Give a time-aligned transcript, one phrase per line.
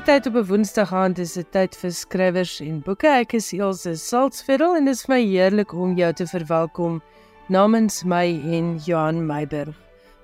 [0.00, 3.08] Hierdie tyd op 'n Woensdag aand is dit tyd vir skrywers en boeke.
[3.20, 7.02] Ek is Elsje Salzveld en dit is my heerlik om jou te verwelkom
[7.48, 8.24] namens my
[8.56, 9.76] en Johan Meiberg.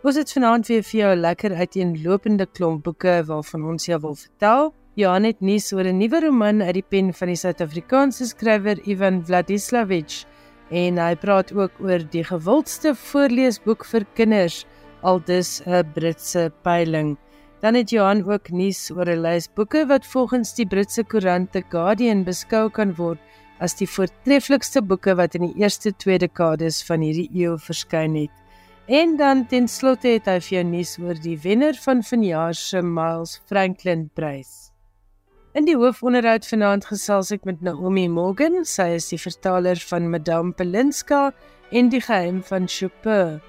[0.02, 4.14] Ons het vanaand weer vir jou 'n lekker uiteenlopende klomp boeke waarvan ons jou wil
[4.14, 4.72] vertel.
[4.94, 9.24] Johan het nuus oor 'n nuwe roman uit die pen van die Suid-Afrikaanse skrywer Ivan
[9.26, 10.24] Vladislavich
[10.70, 14.64] en hy praat ook oor die gewildste voorleesboek vir kinders,
[15.02, 17.18] aldus 'n Britse peiling.
[17.66, 21.62] Dan het Johan ook nuus oor 'n lys boeke wat volgens die Britse koerant The
[21.68, 23.18] Guardian beskou kan word
[23.58, 28.30] as die voortreffelikste boeke wat in die eerste twee dekades van hierdie eeu verskyn het.
[28.86, 32.82] En dan ten slotte het hy vir jou nuus oor die wenner van vanjaar se
[32.82, 34.70] Miles Franklin Prys.
[35.54, 40.52] In die hoofonderhoud vanaand gesels ek met Naomi Morgan, sy is die vertaler van Madame
[40.52, 41.32] Pelinska
[41.72, 43.40] en die geheim van Chopin.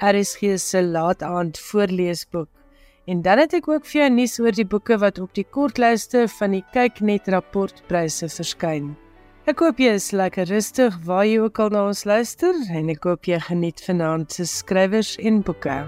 [0.00, 2.50] RSG se laataand voorleesboek.
[3.10, 6.28] En dan het ek ook vir jou nuus oor die boeke wat op die kortlyste
[6.38, 8.92] van die Kyknet rapportpryse verskyn.
[9.50, 13.10] Ek hoop jy is lekker rustig waar jy ook al na ons luister en ek
[13.10, 15.80] hoop jy geniet vanaand se skrywers en boeke.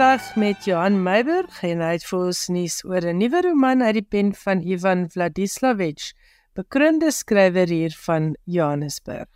[0.00, 3.98] Weg met Johan Meiberg en hy het vir ons nuus oor 'n nuwe roman uit
[3.98, 6.14] die pen van Ivan Vladislavich,
[6.56, 9.28] bekroonde skrywer hier van Johannesburg.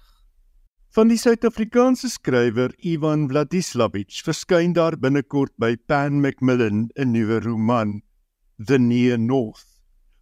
[0.96, 8.00] Van die Suid-Afrikaanse skrywer Ivan Vladislavich verskyn daar binnekort by Pan Macmillan 'n nuwe roman,
[8.56, 9.68] The Near North.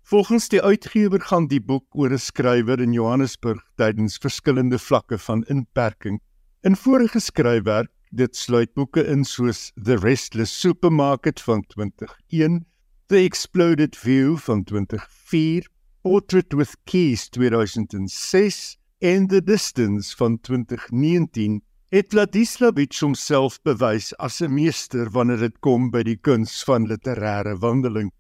[0.02, 5.44] Volgens die uitgewer gaan die boek oor 'n skrywer in Johannesburg tydens verskillende vlakke van
[5.46, 6.20] inperking.
[6.62, 12.64] In vorige skryfwerk dit sluit boeke in soos The Restless Supermarket van 2001,
[13.08, 15.68] The Exploded View van 2004,
[16.02, 21.62] Portrait with Keys 2006 en The Distance van 2019.
[21.88, 27.56] Het Vladislavich homself bewys as 'n meester wanneer dit kom by die kuns van literêre
[27.58, 28.12] wandeling.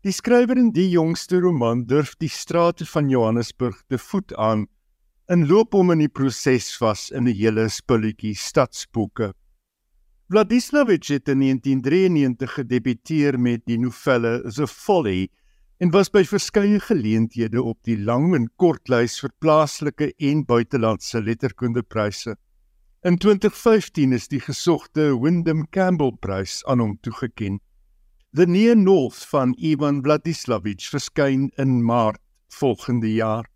[0.00, 4.66] Die skrywer in die jongste roman durf die strate van Johannesburg te voet aan
[5.28, 9.32] en loop hom in die proses vas in 'n hele spulletjie stadsboeke.
[10.30, 15.28] Vladislavich het in 1993 gedebuteer met die novelle The Folly
[15.78, 22.36] en was by verskeie geleenthede op die lang en kortlys vir plaaslike en buitelandse letterkundepryse.
[23.04, 27.60] In 2015 is die gesogte Wyndham Campbell Prys aan hom toegekend.
[28.32, 33.46] The Near North van Ivan Vladislavich verskyn in Maart volgende jaar.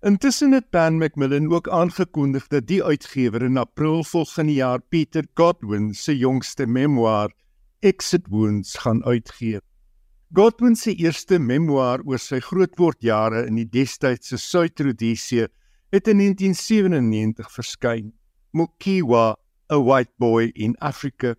[0.00, 5.94] Intussen het Pan Macmillan ook aangekondig dat die uitgewer in April volgende jaar Peter Godwin
[5.94, 7.32] se jongste memoir
[7.80, 9.60] Exit Wounds gaan uitgee.
[10.32, 15.50] Godwin se eerste memoir oor sy grootwordjare in die destydse Suid-Rodesië
[15.92, 18.08] het in 1997 verskyn.
[18.56, 19.36] Mukiwa,
[19.68, 21.34] a white boy in Africa.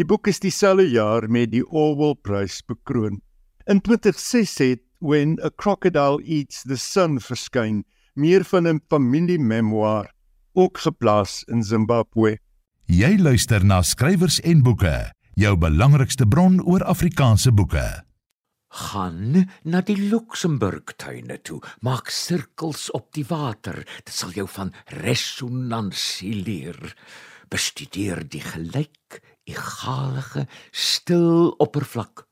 [0.00, 3.20] Die boek is dieselfde jaar met die Orwell Prys bekroon.
[3.66, 7.84] In 2006 het When a Crocodile Eats the Sun verskyn
[8.18, 10.12] meer van 'n familiememoir
[10.52, 12.38] ook geplaas in Zimbabwe.
[12.84, 18.04] Jy luister na skrywers en boeke, jou belangrikste bron oor Afrikaanse boeke.
[18.68, 23.80] Gaan na die Luxemburg tuine toe, maak sirkels op die water.
[24.04, 26.96] Dit sal jou van resonansie leer.
[27.48, 32.26] Bestudeer die gelyk, egalige, stil oppervlak.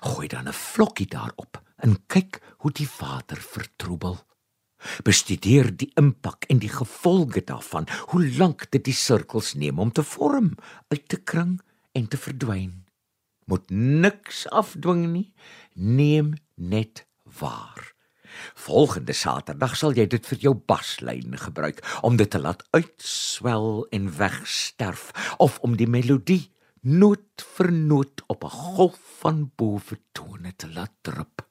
[0.00, 4.18] Gooi dan 'n vlokkie daarop en kyk hoe die water vertroebel.
[5.04, 10.02] Bestudeer die impak en die gevolge daarvan, hoe lank dit die sirkels neem om te
[10.02, 10.54] vorm,
[10.88, 11.60] uit te kring
[11.92, 12.84] en te verdwyn.
[13.46, 15.32] Moet niks afdwing nie,
[15.74, 17.06] neem net
[17.40, 17.94] waar.
[18.54, 24.10] Volgende Saterdag sal jy dit vir jou baslyn gebruik om dit te laat uitswel en
[24.18, 26.50] wegsterf of om die melodie
[26.84, 31.46] noot vir noot op 'n golf van bowetone te laat drup.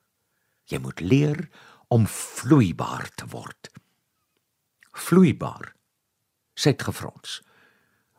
[0.66, 1.50] Jy moet leer
[1.94, 3.70] om vloeibaar te word.
[5.06, 5.74] Vloeibaar.
[6.58, 7.38] Sê dit gefrons.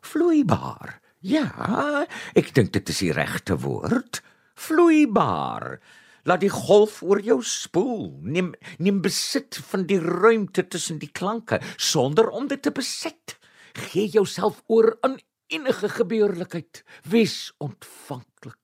[0.05, 0.99] Vloeibaar.
[1.25, 2.05] Ja,
[2.37, 4.21] ek dink dit is die regte woord.
[4.55, 5.79] Vloeibaar.
[6.25, 8.13] Laat die golf oor jou spoel.
[8.23, 13.35] Neem neem besit van die ruimte tussen die klanke sonder om dit te beset.
[13.89, 15.19] Gee jouself oor aan
[15.51, 16.83] enige gebeurlikheid.
[17.11, 18.59] Wees ontvanklik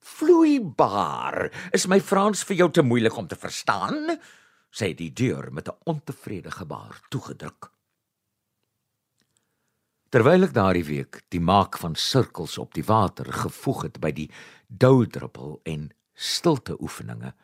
[0.00, 1.50] vloeibaar.
[1.72, 4.18] Is my Frans vir jou te moeilik om te verstaan?
[4.70, 7.70] Het die deur met 'n ontevrede gebaar toegedruk.
[10.10, 14.30] Terwyl ek daardie week die maak van sirkels op die water gevoeg het by die
[14.66, 17.34] doudruppel en stilte oefeninge,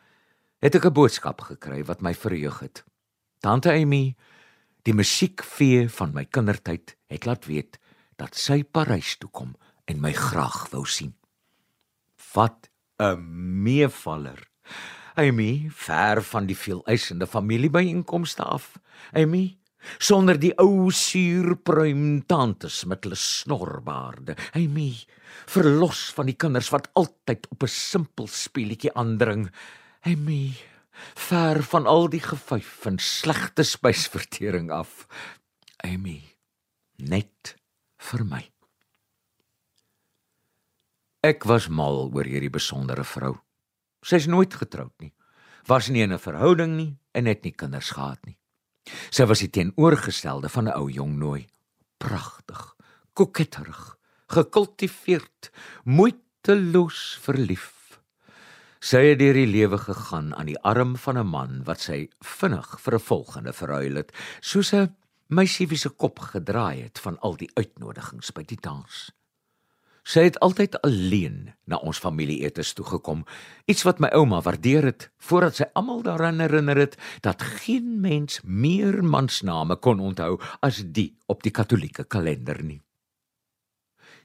[0.58, 2.85] het ek 'n boodskap gekry wat my verheug het.
[3.38, 4.17] Tante Amy,
[4.82, 7.79] die musiekvee van my kindertyd, het laat weet
[8.17, 9.55] dat sy Parys toe kom
[9.85, 11.14] en my graag wou sien.
[12.37, 12.69] Wat
[13.00, 13.17] 'n
[13.62, 14.41] meevaller.
[15.15, 18.77] Amy, ver van die veeleisende familiebyeenkomste af.
[19.12, 19.59] Amy,
[19.99, 24.37] sonder die ou suurpruim tantes met hulle snorbaarde.
[24.53, 24.93] Amy,
[25.47, 29.50] verlos van die kinders wat altyd op 'n simpel speletjie aandring.
[30.05, 30.53] Amy,
[31.15, 35.06] ver van al die gevyf en slegte spysvertering af.
[35.77, 36.23] Amy,
[36.97, 37.56] net
[37.97, 38.56] vir my.
[41.26, 43.32] Ek was mal oor hierdie besondere vrou.
[44.06, 45.11] Sy's nooit getroud nie.
[45.67, 48.38] Was nie in 'n verhouding nie en het nie kinders gehad nie.
[49.11, 51.49] Sy was die teenoorgestelde van 'n ou jong nooi.
[51.99, 52.76] Pragtig,
[53.14, 53.96] koketterig,
[54.28, 55.50] gekultiveerd,
[55.84, 57.99] moeiteloos verlief.
[58.81, 62.81] Sy het deur die lewe gegaan aan die arm van 'n man wat sy vinnig
[62.81, 64.94] vir 'n volgende verruil het, soos 'n
[65.26, 69.11] meisie wie se kop gedraai het van al die uitnodigings by die dans.
[70.06, 73.25] Sy het altyd alleen na ons familieetes toe gekom,
[73.67, 76.94] iets wat my ouma waardeer het voordat sy almal daaraan herinner het
[77.26, 82.79] dat geen mens meer mansname kon onthou as die op die katolieke kalender nie.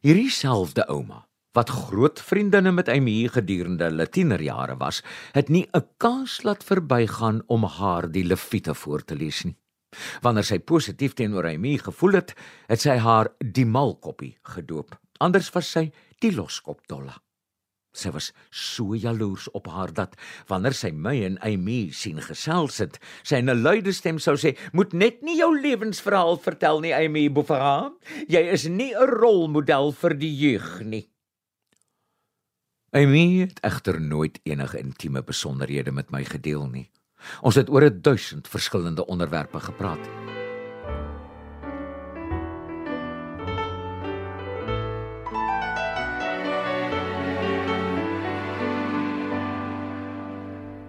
[0.06, 1.26] Hierdie selfde ouma
[1.58, 5.02] wat groot vriendinne met Amy gedurende hulle tienerjare was,
[5.34, 9.58] het nie 'n kans laat verbygaan om haar die Lewiete voor te lees nie.
[10.22, 12.36] Wanneer sy positief teenoor Amy gevoel het,
[12.68, 15.01] het sy haar die malkoppie gedoop.
[15.22, 15.92] Anders was sy
[16.22, 17.14] die loskop dolla.
[17.92, 20.16] Sy was so jaloers op haar dat
[20.48, 24.56] wanneer sy my en Amy sien gesels het, sy in 'n luide stem sou sê:
[24.72, 28.00] "Moet net nie jou lewensverhaal vertel nie, Amy Beaufort.
[28.28, 31.10] Jy is nie 'n rolmodel vir die jeug nie."
[32.94, 36.90] Amy het egter nooit enige intieme besonderhede met my gedeel nie.
[37.42, 40.41] Ons het oor 'n duisend verskillende onderwerpe gepraat.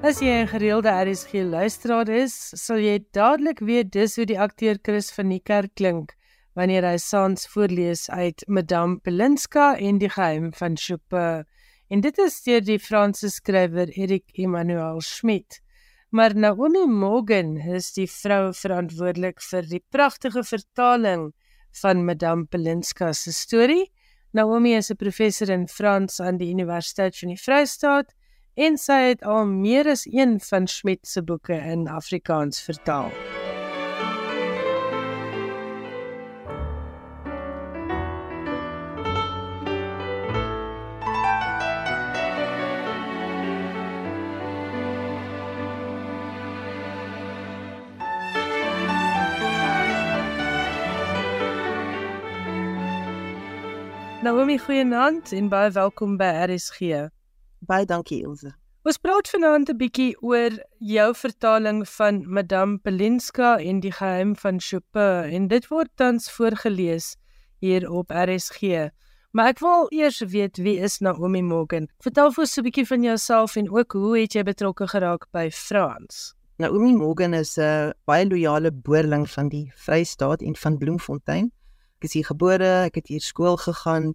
[0.02, 4.80] As jy 'n gereelde RSG luisteraar is, sal jy dadelik weet dis hoe die akteur
[4.82, 6.16] Chris van die kerk klink
[6.58, 11.44] wanneer hy Sans voorlees uit Madame Pelinska en die geheim van Chopin.
[11.88, 15.60] En dit is deur die Franse skrywer Eric Emmanuel Schmidt.
[16.10, 21.28] Maar Naomi Morgan is die vrou verantwoordelik vir die pragtige vertaling
[21.80, 23.86] van Madame Pelinska se storie.
[24.34, 28.10] Naomi is 'n professor in Frans aan die Universiteit van die Vrystaat
[28.54, 33.10] en sy het al meer as een van Schmidt se boeke in Afrikaans vertaal.
[54.22, 57.10] Naomi, goeienaand en baie welkom by RSG.
[57.62, 58.50] Baie dankie Ilse.
[58.82, 64.58] Ons praat vanaand 'n bietjie oor jou vertaling van Madame Pelinska en die geheim van
[64.60, 67.16] Chopin en dit word tans voorgeles
[67.60, 68.90] hier op RSG.
[69.30, 71.86] Maar ek wil eers weet wie is Naomi Morgan?
[72.02, 75.48] Vertel vir ons 'n bietjie van jouself en ook hoe het jy betrokke geraak by
[75.50, 76.34] Frans?
[76.58, 81.52] Naomi Morgan is 'n baie loyale boerling van die Vrystaat en van Bloemfontein.
[81.98, 84.14] Ek is hier gebore, ek het hier skool gegaan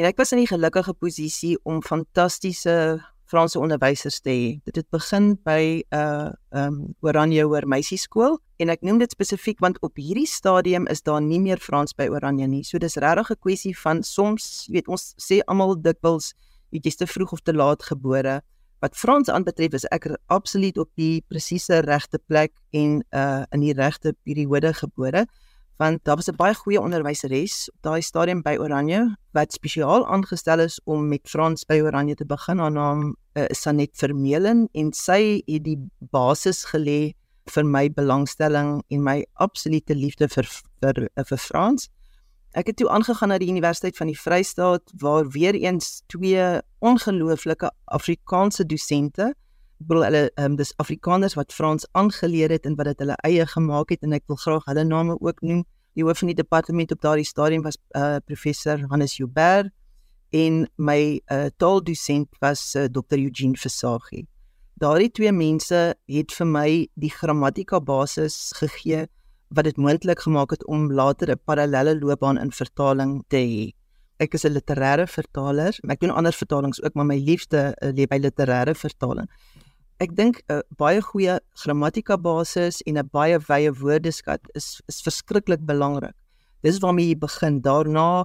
[0.00, 4.44] En ek was in die gelukkige posisie om fantastiese Franse onderwysers te hê.
[4.64, 9.60] Dit het begin by 'n uh, um Oranje Hoër Meisieskool en ek noem dit spesifiek
[9.60, 12.64] want op hierdie stadium is daar nie meer Frans by Oranje nie.
[12.64, 16.32] So dis regtig 'n kwessie van soms, weet ons sê almal dikwels
[16.70, 18.40] jy's te vroeg of te laat gebore.
[18.80, 23.74] Wat Frans aanbetref is ek absoluut op die presiese regte plek en uh in die
[23.74, 25.26] regte periode gebore
[25.80, 30.60] want daar was 'n baie goeie onderwyseres op daai stadium by Oranje wat spesiaal aangestel
[30.60, 32.58] is om met Frans by Oranje te begin.
[32.58, 38.82] Haar naam uh, is Sanet Vermeulen en sy het die basis gelê vir my belangstelling
[38.88, 40.44] en my absolute liefde vir
[40.82, 41.88] vir eh, vir Frans.
[42.52, 47.70] Ek het toe aangegaan na die Universiteit van die Vrystaat waar weer eens twee ongelooflike
[47.84, 49.34] Afrikaanse dosente
[49.88, 53.90] bedoel hulle um, dis Afrikaners wat Frans aangeleer het en wat dit hulle eie gemaak
[53.90, 55.64] het en ek wil graag hulle name ook noem.
[55.94, 59.72] Die hoof van die departement op daardie stadium was uh, professor Hannes Joubert
[60.30, 64.26] en my uh, taaldosent was uh, Dr Eugene Versaghi.
[64.80, 69.02] daardie twee mense het vir my die grammatika basis gegee
[69.52, 73.72] wat dit moontlik gemaak het om later 'n parallelle loopbaan in vertaling te hê.
[74.18, 78.06] Ek is 'n literêre vertaler, ek doen ander vertalings ook, maar my liefde uh, lê
[78.06, 79.28] by literêre vertaling.
[80.00, 85.02] Ek dink 'n uh, baie goeie grammatika basis en 'n baie wye woordeskat is is
[85.02, 86.16] verskriklik belangrik.
[86.62, 87.60] Dis waarmee jy begin.
[87.60, 88.24] Daarna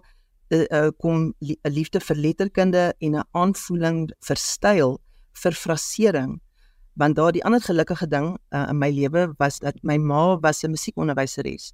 [0.50, 5.00] uh, kom 'n liefde vir letterkunde en 'n aanvoeling vir styl,
[5.34, 6.40] vir frasering
[6.96, 10.72] want daardie ander gelukkige ding uh, in my lewe was dat my ma was 'n
[10.72, 11.74] musiekonderwyseres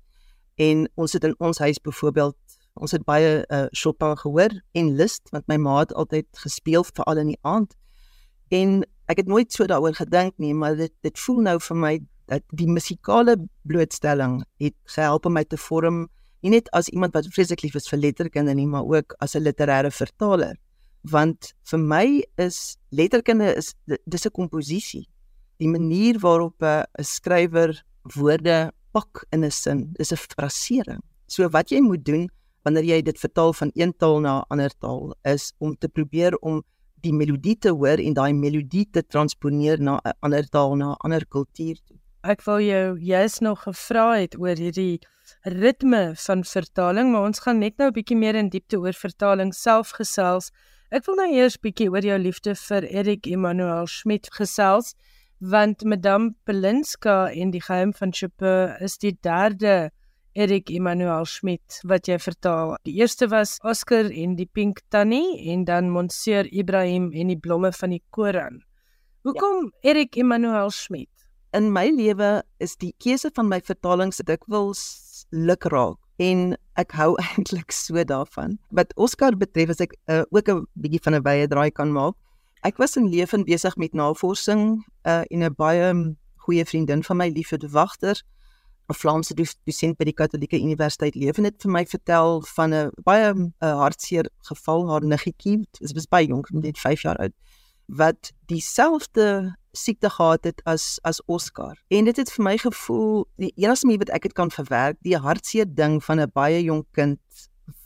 [0.55, 2.37] en ons het in ons huis byvoorbeeld
[2.73, 7.17] ons het baie uh, Chopin gehoor en Liszt want my ma het altyd gespeel veral
[7.17, 7.75] in die aand
[8.49, 8.81] en
[9.11, 11.93] ek het nooit so daaroor gedink nie maar dit dit voel nou vir my
[12.31, 13.35] dat die musikale
[13.67, 16.07] blootstelling het gehelp om my te vorm
[16.41, 19.43] nie net as iemand wat vreeslik lief is vir letterkunde nie maar ook as 'n
[19.43, 20.55] literêre vertaler
[21.03, 25.07] want vir my is letterkunde is dis 'n komposisie
[25.61, 27.83] die manier waarop 'n skrywer
[28.15, 31.01] woorde pak in 'n sin, is 'n frasering.
[31.27, 32.29] So wat jy moet doen
[32.63, 36.37] wanneer jy dit vertaal van een taal na 'n ander taal is om te probeer
[36.37, 36.63] om
[37.01, 41.01] die melodie te hoor en daai melodie te transponeer na 'n ander taal, na 'n
[41.05, 41.97] ander kultuur toe.
[42.23, 44.99] Ek wou jou jous nog gevra het oor hierdie
[45.43, 49.53] ritme van vertaling, maar ons gaan net nou 'n bietjie meer in diepte oor vertaling
[49.53, 50.51] self gesels.
[50.91, 54.95] Ek wil nou eers bietjie oor jou liefde vir Erik Emanuel Schmidt gesels
[55.41, 59.89] want Madame Belinska en die geheim van Chopin is die derde
[60.33, 62.75] Erik Emanuel Schmidt wat jy vertaal.
[62.87, 67.71] Die eerste was Oscar en die Pink Tannie en dan Monsieur Ibrahim en die blomme
[67.75, 68.61] van die Koran.
[69.27, 69.91] Hoekom ja.
[69.91, 71.09] Erik Emanuel Schmidt?
[71.51, 77.75] In my lewe is die keuse van my vertalings dikwels lukraak en ek hou eintlik
[77.75, 78.55] so daarvan.
[78.71, 82.15] Wat Oscar betref, as ek uh, ook 'n bietjie van 'n wye draai kan maak,
[82.61, 87.29] Ek was in lewend besig met navorsing uh, en 'n baie goeie vriendin van my,
[87.29, 88.21] Liefde Wagter,
[88.91, 93.31] 'n Vlaamse dosent by die Katolieke Universiteit Leuven het vir my vertel van 'n baie
[93.33, 97.33] uh, hartseer geval haar niggetjie, dit was baie jonk, net 5 jaar oud,
[97.87, 101.77] wat dieselfde siekte gehad het as as Oscar.
[101.87, 105.17] En dit het vir my gevoel die enigste manier wat ek dit kan verwerk, die
[105.17, 107.19] hartseer ding van 'n baie jonk kind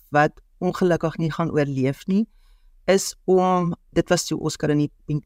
[0.09, 2.25] wat ongelukkig nie gaan oorleef nie
[2.85, 5.23] is om dit was toe Oscar in die Pink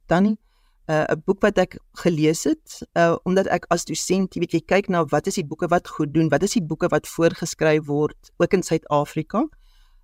[0.90, 4.88] Uh, 'n boek wat ek gelees het uh, omdat ek as dosent weet jy kyk
[4.90, 8.32] na wat is die boeke wat goed doen wat is die boeke wat voorgeskryf word
[8.42, 9.44] ook in Suid-Afrika.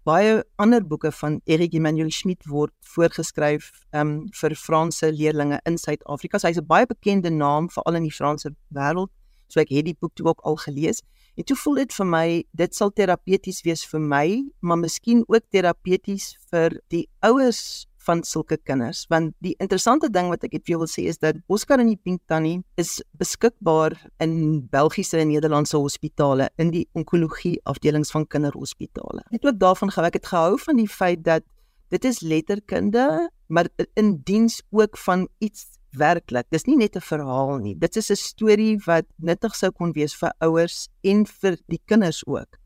[0.07, 6.39] Baie ander boeke van Erik Emanuel Schmidt word voorgeskryf um, vir Franse leerders in Suid-Afrika.
[6.39, 9.11] So hy's 'n baie bekende naam veral in die Franse wêreld.
[9.49, 11.03] So ek het die boek toe ook al gelees.
[11.35, 14.27] En toe voel dit vir my dit sal terapeuties wees vir my,
[14.61, 20.45] maar miskien ook terapeuties vir die ouers van sulke kinders want die interessante ding wat
[20.47, 25.19] ek het wil sê is dat Oscar en die Pink Tannie is beskikbaar in Belgiese
[25.19, 29.25] en Nederlandse hospitale in die onkologie afdelings van kinderhospitale.
[29.31, 31.47] Ek het ook daarvan gehou ek het gehou van die feit dat
[31.95, 36.47] dit is letterkunde maar in diens ook van iets werklik.
[36.51, 37.75] Dis nie net 'n verhaal nie.
[37.79, 42.27] Dit is 'n storie wat nuttig sou kon wees vir ouers en vir die kinders
[42.27, 42.59] ook.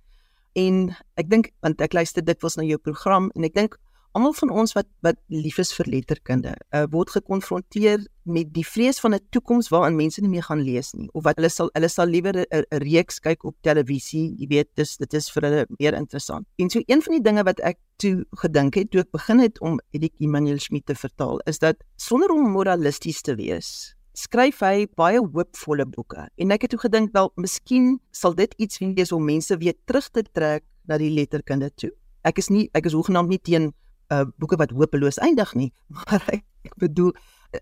[0.55, 3.79] En ek dink want ek luister dikwels na jou program en ek dink
[4.13, 8.99] almal van ons wat wat lief is vir letterkunde, uh, word gekonfronteer met die vrees
[9.01, 11.89] van 'n toekoms waarin mense nie meer gaan lees nie of wat hulle sal hulle
[11.89, 15.95] sal liewer 'n reeks kyk op televisie, jy weet, dis dit is vir hulle meer
[15.95, 16.47] interessant.
[16.59, 19.61] En so een van die dinge wat ek toe gedink het toe ek begin het
[19.61, 24.87] om Edik Immanuel Schmidt te vertaal, is dat sonder om moralisties te wees, skryf hy
[24.97, 26.29] baie hoopvolle boeke.
[26.37, 30.09] En ek het toe gedink wel, miskien sal dit iets wees om mense weer terug
[30.11, 31.91] te trek na die letterkunde toe.
[32.25, 33.73] Ek is nie ek is hoegenaamd nie teen
[34.11, 37.13] uh boeke wat hopeloos eindig nie, maar ek, ek bedoel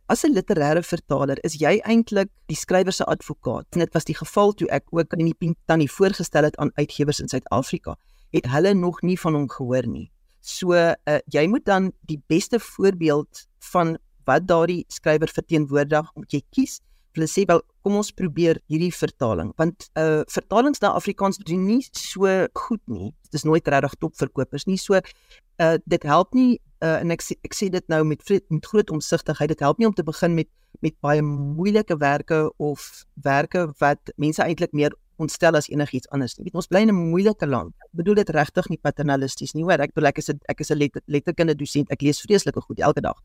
[0.07, 3.67] as 'n literêre vertaler is jy eintlik die skrywer se advokaat.
[3.73, 6.73] En dit was die geval toe ek ook in die Pink Tannie voorgestel het aan
[6.75, 7.97] uitgewers in Suid-Afrika,
[8.33, 10.11] het hulle nog nie van hom gehoor nie.
[10.41, 16.43] So uh jy moet dan die beste voorbeeld van wat daardie skrywer verteenwoordig moet jy
[16.51, 16.81] kies.
[17.19, 21.81] Hulle sê wel kom ons probeer hierdie vertaling want uh vertalings na Afrikaans doen nie
[21.91, 23.11] so goed nie.
[23.27, 24.79] Dit is nooit regtig topverkopers nie.
[24.79, 28.23] So uh dit help nie uh en ek ek sê dit nou met
[28.55, 29.51] met groot omsigtigheid.
[29.51, 30.49] Dit help nie om te begin met
[30.85, 36.47] met baie moeilike werke of werke wat mense eintlik meer ontstel as enigiets anders nie.
[36.47, 37.75] Weet ons bly in 'n moeilike land.
[37.83, 39.81] Ek bedoel dit regtig nie paternalisties nie, hoor.
[39.81, 41.91] Ek bedoel ek is 'n ek is 'n letterkunde dosent.
[41.91, 43.19] Ek lees vreeslike goed elke dag.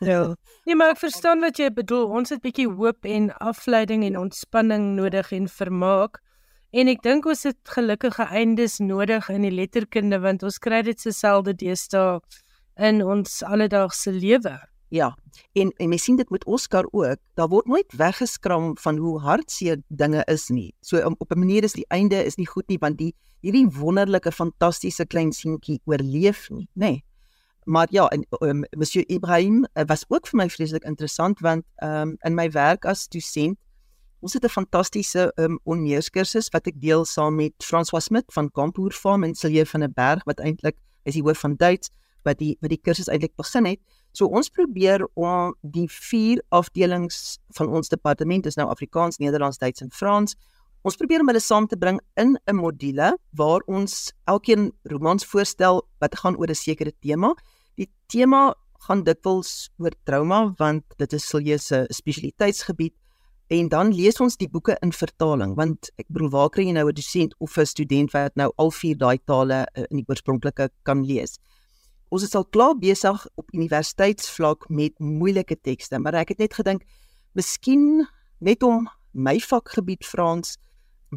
[0.00, 0.34] Ja.
[0.64, 2.06] Nee, maar ek verstaan wat jy bedoel.
[2.08, 6.22] Ons het bietjie hoop en afleiding en ontspanning nodig en vermaak.
[6.72, 11.00] En ek dink ons het gelukkige eindes nodig in die letterkunde want ons kry dit
[11.00, 12.16] se selde deesdae
[12.80, 14.56] in ons alledaagse lewe.
[14.94, 15.12] Ja.
[15.52, 17.20] En en mens sien dit met Oscar ook.
[17.34, 20.74] Daar word nooit weggeskram van hoe hartseer dinge is nie.
[20.80, 23.68] So um, op 'n manier is die einde is nie goed nie want die hierdie
[23.68, 26.86] wonderlike fantastiese klein seentjie oorleef nie, nê.
[26.86, 27.04] Nee.
[27.64, 32.00] Maar ja, en um, Monsieur Ibrahim uh, was ook vir my vreeslik interessant want ehm
[32.00, 33.58] um, in my werk as dosent
[34.20, 38.92] ons het 'n fantastiese um, onmeerskursus wat ek deel saam met François Smit van Kampoer
[38.92, 41.90] Farm en Silje van der Berg wat eintlik is die hoof van Duits
[42.24, 43.80] wat die wat die kursus eintlik begin het.
[44.12, 49.82] So ons probeer om die vier afdelings van ons departement, is nou Afrikaans, Nederlands, Duits
[49.82, 50.36] en Frans,
[50.84, 55.82] ons probeer om hulle saam te bring in 'n module waar ons elkeen romans voorstel
[56.00, 57.34] wat gaan oor 'n sekere tema.
[57.80, 58.54] Die tema
[58.86, 62.94] gaan dikwels oor trauma want dit is Silje se spesialiteitsgebied.
[63.52, 66.88] En dan lees ons die boeke in vertaling want ek bedoel waar kry jy nou
[66.88, 70.70] 'n dosent of 'n student wat nou al vier daai tale uh, in die oorspronklike
[70.82, 71.38] kan lees?
[72.10, 76.82] Ons is al klaar besig op universiteitsvlak met moeilike tekste, maar ek het net gedink
[77.34, 78.06] miskien
[78.38, 80.58] net om my vakgebied Frans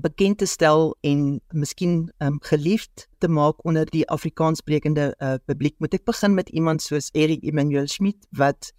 [0.01, 5.93] bekend te stel en miskien um, geliefd te maak onder die Afrikaanssprekende uh, publiek, moet
[5.93, 8.71] ek begin met iemand soos Erik Emmanuel Schmidt wat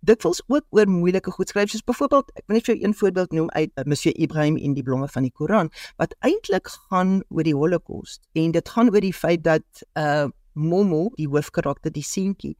[0.00, 3.32] dikwels ook oor moeilike goed skryf soos byvoorbeeld ek wil net vir jou een voorbeeld
[3.36, 5.68] noem uit uh, Monsieur Ibrahim in die blomme van die Koran
[6.00, 11.10] wat eintlik gaan oor die Holocaust en dit gaan oor die feit dat uh Momo,
[11.14, 12.56] die hoofkarakter, die seentjie.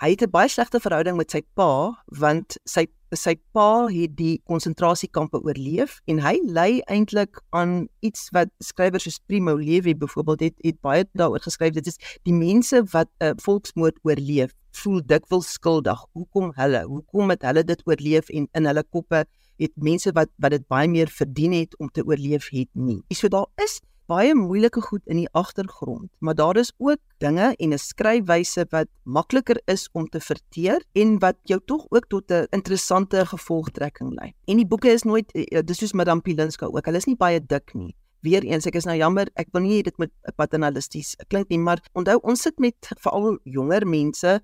[0.00, 4.40] Hy het 'n baie slegte verhouding met sy pa want sy sy pa het die
[4.50, 10.56] konsentrasiekampe oorleef en hy ly eintlik aan iets wat skrywers soos Primo Levi byvoorbeeld het
[10.64, 11.74] het baie daaroor geskryf.
[11.76, 16.00] Dit is die mense wat 'n uh, volksmoord oorleef, voel dikwels skuldig.
[16.12, 16.82] Hoekom hulle?
[16.84, 19.24] Hoekom het hulle dit oorleef en in hulle koppe
[19.58, 23.02] het mense wat wat dit baie meer verdien het om te oorleef het nie.
[23.10, 27.72] So daar is baie moeilike goed in die agtergrond, maar daar is ook dinge en
[27.72, 32.46] 'n skryfwyse wat makliker is om te verteer en wat jou tog ook tot 'n
[32.50, 34.34] interessante gevolgtrekking lei.
[34.44, 36.84] En die boeke is nooit eh, dis soos Madame Pilinska ook.
[36.84, 37.96] Hulle is nie baie dik nie.
[38.20, 42.18] Weereens, ek is nou jammer, ek wil nie dit met paternalisties klink nie, maar onthou
[42.22, 44.40] ons sit met veral jonger mense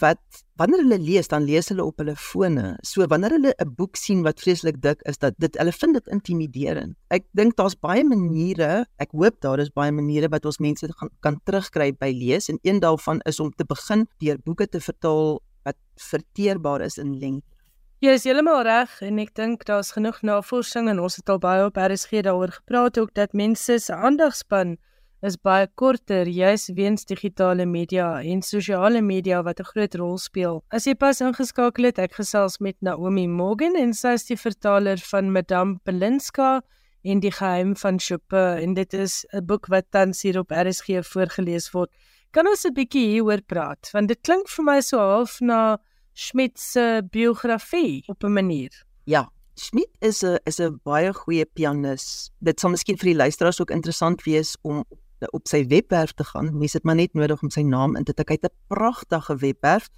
[0.00, 2.76] wat wanneer hulle lees dan lees hulle op hulle fone.
[2.82, 6.06] So wanneer hulle 'n boek sien wat vreeslik dik is, dat dit hulle vind dit
[6.08, 6.96] intimiderend.
[7.10, 11.10] Ek dink daar's baie maniere, ek hoop daar is baie maniere wat ons mense gaan
[11.20, 15.40] kan terugkry by lees en een daarvan is om te begin deur boeke te vertaal
[15.64, 17.56] wat verteerbaar is in lengte.
[18.04, 21.64] Jy is heeltemal reg en ek dink daar's genoeg navorsing en ons het al baie
[21.64, 24.76] op RSG daaroor gepraat ook dat mense se aandagspan
[25.22, 30.62] is baie korter juis weens digitale media en sosiale media wat 'n groot rol speel.
[30.70, 34.98] As jy pas ingeskakel het, ek gesels met Naomi Morgan en sy is die vertaler
[34.98, 36.62] van Madame Belinska
[37.04, 41.02] en die geheim van Chopin en dit is 'n boek wat tans hier op RSG
[41.02, 41.90] voorgeles word.
[42.32, 45.78] Kan ons 'n bietjie hieroor praat want dit klink vir my so half na
[46.14, 48.70] Schmidt se biografie op 'n manier.
[49.04, 52.30] Ja, Schmidt is 'n is 'n baie goeie pianis.
[52.40, 55.05] Dit sal miskien vir die luisteraars ook interessant wees om op
[55.44, 56.52] sy webwerf te gaan.
[56.58, 58.28] Mense het maar net nodig om sy naam in te tik.
[58.28, 59.88] Hy het 'n pragtige webwerf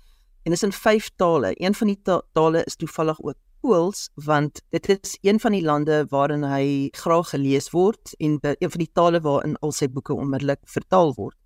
[0.44, 1.52] en is in 5 tale.
[1.56, 5.62] Een van die ta tale is toevallig ook Pools want dit is een van die
[5.62, 10.14] lande waarin hy graag gelees word en een van die tale waarin al sy boeke
[10.14, 11.36] onmiddellik vertaal word.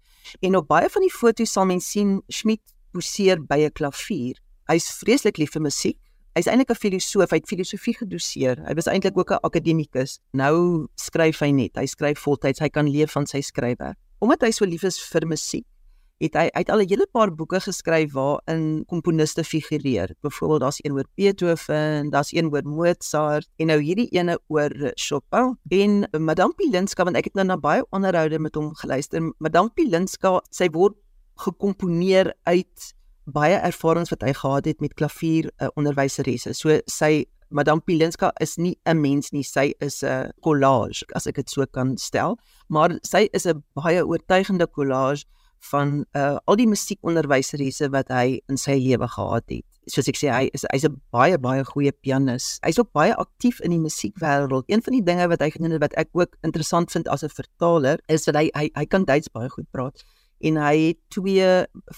[0.40, 4.36] En op baie van die foto's sal mens sien Schmidt poseer by 'n klavier.
[4.68, 5.98] Hy's vreeslik lief vir musiek
[6.32, 8.56] Hy's eintlik 'n filosoof, hy het filosofie gedoseer.
[8.64, 10.18] Hy was eintlik ook 'n akademikus.
[10.32, 11.76] Nou skryf hy net.
[11.76, 12.60] Hy skryf voltyds.
[12.60, 13.94] Hy kan leef van sy skrywe.
[14.18, 15.66] Omdat hy so lief is vir musiek,
[16.20, 20.14] het hy uit al 'n hele paar boeke geskryf waarin komponiste figureer.
[20.22, 25.56] Byvoorbeeld daar's een oor Beethoven, daar's een oor Mozart en nou hierdie ene oor Chopin
[25.68, 29.32] en Madame Pilinska want ek het nou na baie onderhoude met hom geluister.
[29.38, 30.94] Madame Pilinska, sy word
[31.36, 36.54] gekomponeer uit baie ervarings wat hy gehad het met klavier uh, onderwyseresse.
[36.54, 41.36] So sy Madame Pilinska is nie 'n mens nie, sy is 'n collage as ek
[41.36, 45.24] dit so kan stel, maar sy is 'n baie oortuigende collage
[45.70, 49.64] van uh, al die musiekonderwyseresse wat hy in sy lewe gehad het.
[49.86, 52.58] Soos ek sê, hy is hy's 'n baie baie goeie pianis.
[52.64, 54.64] Hy's ook baie aktief in die musiekwêreld.
[54.66, 57.28] Een van die dinge wat hy gedoen het wat ek ook interessant vind as 'n
[57.28, 60.02] vertaler, is dat hy hy hy kan Duits baie goed praat
[60.42, 61.48] en hy het twee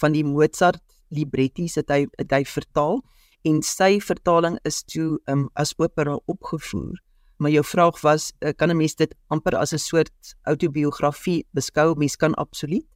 [0.00, 0.82] van die Mozart
[1.14, 3.00] libretties het hy het hy vertaal
[3.44, 6.96] en sy vertaling is toe um, as opera opgevoer.
[7.37, 11.94] Maar jou vraag was uh, kan 'n mens dit amper as 'n soort autobiografie beskou?
[11.96, 12.87] Mens kan absoluut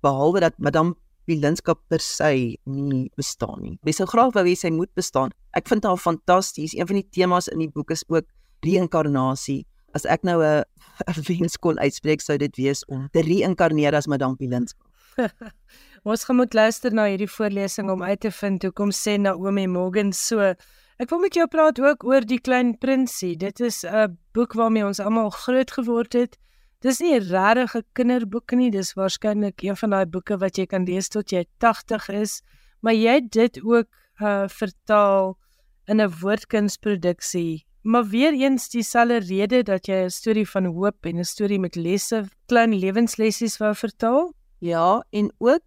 [0.00, 3.78] behalwe dat Madame Pilinska per se nie bestaan nie.
[3.82, 5.30] Mens sou graag wou hê sy moet bestaan.
[5.52, 6.74] Ek vind haar fantasties.
[6.74, 8.24] Een van die temas in die boek is ook
[8.60, 9.66] reïnkarnasie.
[9.94, 10.64] As ek nou 'n
[11.28, 14.84] wens kon uitspreek sou dit wees om te reïnkarneer as Madame Pilinska.
[16.06, 20.12] Ons gaan moet luister na hierdie voorlesing om uit te vind hoekom sê Naomi Morgan
[20.14, 20.52] so.
[21.02, 23.32] Ek wil met jou praat ook oor die klein prinsie.
[23.34, 26.38] Dit is 'n boek waarmee ons almal groot geword het.
[26.80, 30.84] Dis nie 'n regte kinderboek nie, dis waarskynlik een van daai boeke wat jy kan
[30.84, 32.42] lees tot jy 80 is,
[32.82, 33.88] maar jy het dit ook
[34.20, 35.36] uh vertaal
[35.88, 37.66] in 'n woordkunsproduksie.
[37.82, 41.74] Maar weer eens dieselfde rede dat jy 'n storie van hoop en 'n storie met
[41.74, 44.32] lesse, klein lewenslessies wou vertaal?
[44.60, 45.62] Ja, en ook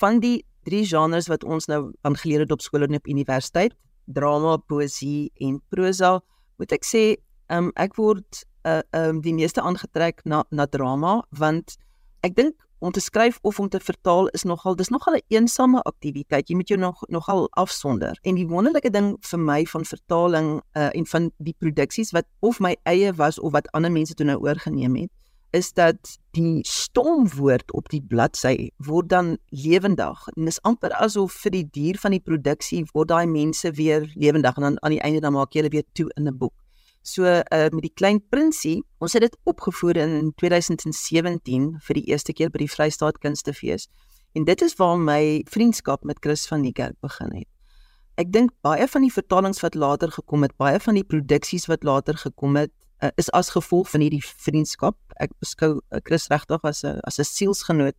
[0.00, 3.74] van die drie genres wat ons nou aan geleer het op skool en op universiteit,
[4.04, 6.18] drama, poësie en prosa,
[6.56, 7.04] moet ek sê,
[7.52, 11.76] um, ek word uh um die meeste aangetrek na na drama want
[12.24, 12.54] ek dink
[12.84, 16.48] om te skryf of om te vertaal is nogal dis nogal 'n een eensame aktiwiteit.
[16.48, 18.18] Jy moet jou nog nogal afsonder.
[18.22, 22.60] En die wonderlike ding vir my van vertaling uh en van die produksies wat of
[22.60, 25.10] my eie was of wat ander mense toe nou oorgeneem het,
[25.54, 30.26] is dat die stomwoord op die bladsy word dan lewendig.
[30.34, 34.58] En dis amper asof vir die dier van die produksie word daai mense weer lewendig
[34.58, 36.54] en dan aan die einde dan maak jy hulle weer toe in 'n boek.
[37.02, 42.32] So uh met die klein prinsie, ons het dit opgevoer in 2017 vir die eerste
[42.32, 43.88] keer by die Vrystaat Kunstefees.
[44.34, 47.48] En dit is waar my vriendskap met Chris van die Kerk begin het.
[48.16, 51.82] Ek dink baie van die vertalings wat later gekom het, baie van die produksies wat
[51.82, 54.96] later gekom het, uh, is as gevolg van hierdie vriendskap.
[55.16, 57.96] Ek beskou uh, Chris regtig as 'n as 'n sielsgenoot.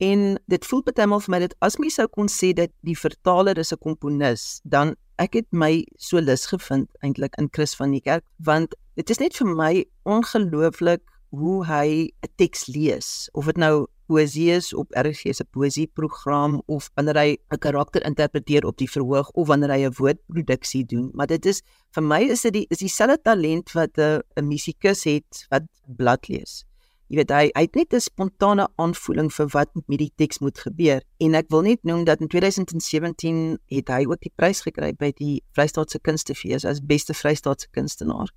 [0.00, 2.96] En dit voel baie maal vir my dat as mens sou kon sê dat die
[2.96, 7.92] vertaler is 'n komponis, dan ek het my so lus gevind eintlik in Chris van
[7.92, 9.72] die Kerk want dit is net vir my
[10.08, 11.02] ongelooflik
[11.36, 16.88] hoe hy 'n teks lees of dit nou poesie is op RGS se poesieprogram of
[16.94, 21.10] wanneer hy 'n karakter interpreteer op die verhoog of wanneer hy 'n woordproduksie doen.
[21.14, 21.62] Maar dit is
[21.94, 26.28] vir my is dit die is dieselfde talent wat 'n 'n musikus het wat blad
[26.28, 26.64] lees.
[27.08, 30.58] Jy weet hy hy het net 'n spontane aanvoeling vir wat met die teks moet
[30.58, 31.02] gebeur.
[31.18, 35.12] En ek wil net noem dat in 2017 het hy ook die prys gekry by
[35.12, 38.30] die Vrystaatse Kunstefees as beste Vrystaatse kunstenaar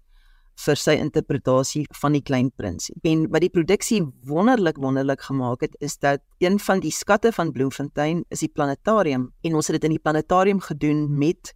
[0.65, 2.95] vir sy interpretasie van die klein prinsie.
[3.03, 7.51] En wat die produksie wonderlik wonderlik gemaak het is dat een van die skatte van
[7.51, 11.53] Bloemfontein is die planetarium en ons het dit in die planetarium gedoen met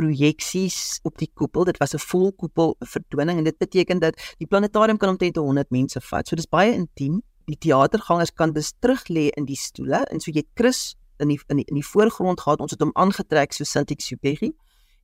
[0.00, 1.64] projeksies op die koepel.
[1.64, 6.00] Dit was 'n volkoepel vertoning en dit beteken dat die planetarium kan omtrent 100 mense
[6.00, 6.28] vat.
[6.28, 7.22] So dis baie intiem.
[7.44, 11.40] Die teatergangers kan dus terug lê in die stoele en so jy Chris in die
[11.48, 12.60] in die, in die voorgrond gehad.
[12.60, 14.52] Ons het hom aangetrek so Saint-Exupéry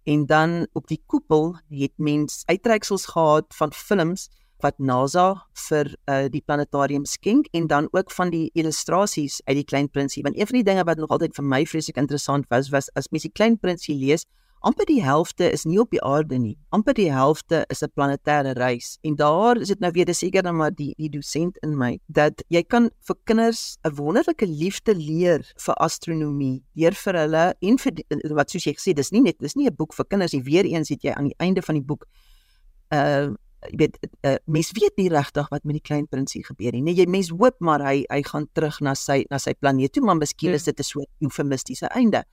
[0.06, 4.28] en dan op die koepel het mens uittreksels gehad van films
[4.62, 5.26] wat NASA
[5.66, 10.22] vir uh, die planetarium skenk en dan ook van die illustrasies uit die klein prinsie.
[10.22, 13.10] Want een van die dinge wat nog altyd vir my vreeslik interessant was was as
[13.10, 14.24] mens die klein prinsie lees
[14.60, 16.56] amper die helfte is nie op die aarde nie.
[16.74, 18.98] Amper die helfte is 'n planetêre reis.
[19.02, 22.42] En daar is dit nou weer seker dan maar die die dosent in my dat
[22.48, 27.92] jy kan vir kinders 'n wonderlike liefde leer vir astronomie deur vir hulle en vir
[28.34, 30.42] wat soos jy gesê dis nie net dis nie 'n boek vir kinders nie.
[30.42, 32.06] Weer eens het jy aan die einde van die boek
[32.92, 33.34] uh
[33.66, 36.82] jy weet uh, mens weet nie regtig wat met die klein prinsie gebeur nie.
[36.82, 40.04] Nee, jy mens hoop maar hy hy gaan terug na sy na sy planeet toe,
[40.04, 42.24] maar miskien is dit 'n soort eufemistiese einde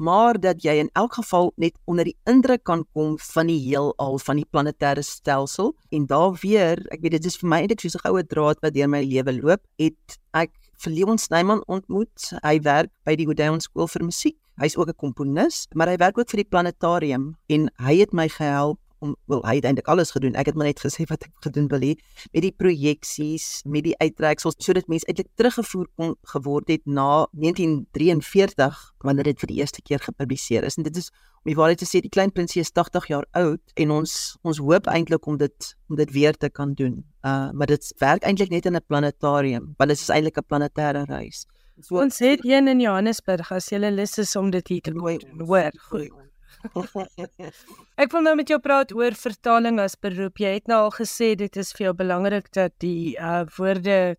[0.00, 4.18] maar dat jy in elk geval net onder die indruk kan kom van die heelal
[4.24, 5.74] van die planetêre stelsel.
[5.92, 8.74] En daar weer ek weet dit is vir my eintlik soos 'n goue draad wat
[8.74, 12.32] deur my lewe loop het ek vir Leon Snyman ontmoet.
[12.42, 14.38] Hy werk by die Odeon skool vir musiek.
[14.56, 18.28] Hy's ook 'n komponis maar hy werk ook vir die planetarium en hy het my
[18.28, 20.36] gehelp om wel hy het eintlik alles gedoen.
[20.38, 21.92] Ek het maar net gesê wat ek gedoen wil hê
[22.32, 28.80] met die projeksies, met die uittreksels sodat mense eintlik teruggevoer kon geword het na 1943
[29.06, 30.76] wanneer dit vir die eerste keer gepubliseer is.
[30.76, 31.10] En dit is
[31.40, 34.60] om die waarheid te sê, die klein prinsie is 80 jaar oud en ons ons
[34.60, 37.00] hoop eintlik om dit om dit weer te kan doen.
[37.24, 41.04] Uh maar dit werk eintlik net in 'n planetarium, want dit is eintlik 'n planetêre
[41.08, 41.46] reis.
[41.80, 45.00] So ons het een in Johannesburg as jy lus is om dit hier te doen.
[45.46, 46.29] Hoor, goed.
[48.02, 50.40] Ek wil nou met jou praat oor vertaling as beroep.
[50.42, 54.16] Jy het nou al gesê dit is vir jou belangrik dat die uh woorde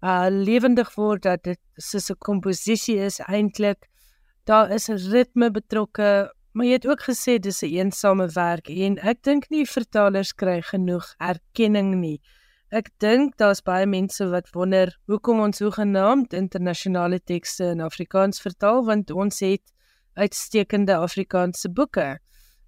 [0.00, 3.88] uh lewendig word dat dit soos 'n komposisie is eintlik.
[4.44, 8.68] Daar is 'n ritme betrokke, maar jy het ook gesê dis 'n een eensame werk
[8.68, 12.20] en ek dink nie vertalers kry genoeg erkenning nie.
[12.70, 18.84] Ek dink daar's baie mense wat wonder hoekom ons hoegenaamd internasionale tekste in Afrikaans vertaal
[18.84, 19.72] want ons het
[20.14, 22.18] uitstekende Afrikaanse boeke.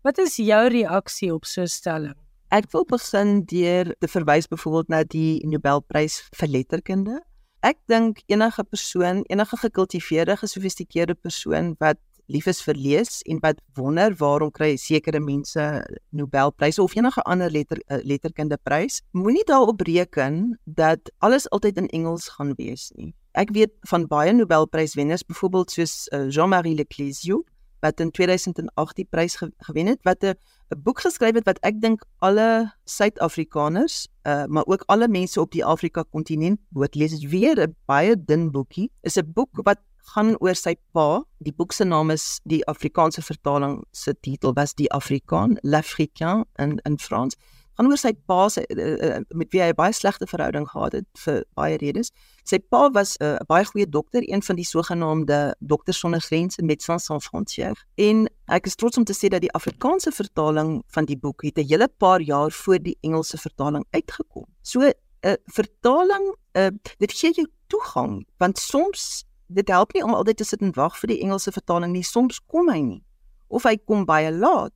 [0.02, 2.18] Wat is jou reaksie op so 'n stelling?
[2.50, 7.20] Ek wil begin deur te verwys byvoorbeeld na die Nobelprys vir letterkunde.
[7.62, 13.60] Ek dink enige persoon, enige gekultiveerde, gesofistikeerde persoon wat lief is vir lees en wat
[13.76, 15.62] wonder waarom kry sekere mense
[16.10, 21.88] Nobelpryse of enige ander letter eh, letterkunde prys, moenie daarop reken dat alles altyd in
[21.88, 23.14] Engels gaan wees nie.
[23.32, 27.42] Ek weet van baie Nobelpryswenners, byvoorbeeld soos uh, Jean-Marie Leclésio
[27.82, 30.36] wat in 2008 die prys ge gewen het wat 'n
[30.84, 35.64] boek geskryf het wat ek dink alle Suid-Afrikaners, uh, maar ook alle mense op die
[35.64, 37.10] Afrika kontinent moet lees.
[37.10, 38.90] Dit weer 'n baie dun boekie.
[39.02, 39.80] Is 'n boek wat
[40.14, 41.24] gaan oor sy pa.
[41.38, 46.78] Die boek se naam is die Afrikaanse vertaling se titel was Die Afrikaan, L'Africain in
[46.84, 47.36] in Frans
[47.76, 51.06] gaan oor sy pa se uh, met wie hy 'n baie slegte verhouding gehad het
[51.24, 52.12] vir baie redes.
[52.44, 56.62] Sy pa was 'n uh, baie goeie dokter, een van die sogenaamde dokters sonder grense
[56.62, 57.84] met Sans Frontières.
[57.96, 61.58] En ek is trots om te sê dat die Afrikaanse vertaling van die boek het
[61.58, 64.46] 'n hele paar jaar voor die Engelse vertaling uitgekom.
[64.62, 70.14] So 'n uh, vertaling, uh, dit gee jou toegang want soms dit help nie om
[70.14, 72.02] altyd te sit en wag vir die Engelse vertaling nie.
[72.02, 73.02] Soms kom hy nie
[73.48, 74.72] of hy kom baie laat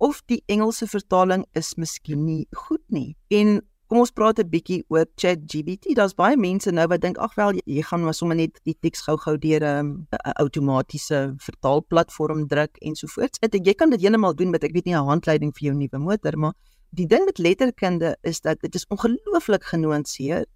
[0.00, 3.16] of die Engelse vertaling is miskien nie goed nie.
[3.28, 3.60] En
[3.90, 5.94] kom ons praat 'n bietjie oor ChatGPT.
[5.98, 9.02] Daar's baie mense nou wat dink ag wel jy gaan maar sommer net die teks
[9.02, 10.06] gou-gou deur 'n um,
[10.38, 13.40] outomatiese vertaalplatform druk en so voort.
[13.40, 15.98] Dit jy kan dit heeltemal doen met ek weet nie 'n handleiding vir jou nuwe
[15.98, 16.54] motor, maar
[16.90, 20.48] die ding met letterkunde is dat dit is ongelooflik genuanceerd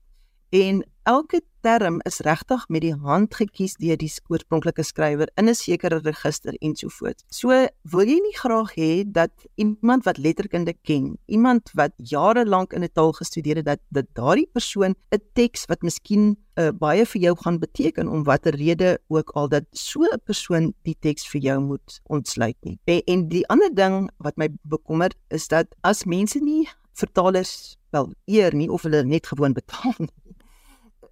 [0.54, 5.54] en elke term is regtig met die hand gekies deur die oorspronklike skrywer in 'n
[5.54, 7.24] sekere register ensovoorts.
[7.28, 7.48] So
[7.92, 12.84] wil jy nie graag hê dat iemand wat letterkunde ken, iemand wat jare lank in
[12.84, 17.20] 'n taal gestudeer het dat dit daardie persoon 'n teks wat miskien uh, baie vir
[17.20, 21.40] jou gaan beteken om watter rede ook al dat so 'n persoon die teks vir
[21.40, 22.78] jou moet ontsluit nie.
[22.84, 28.12] En, en die ander ding wat my bekommer is dat as mense nie vertalers wel
[28.24, 30.23] eer nie of hulle net gewoon betaal nie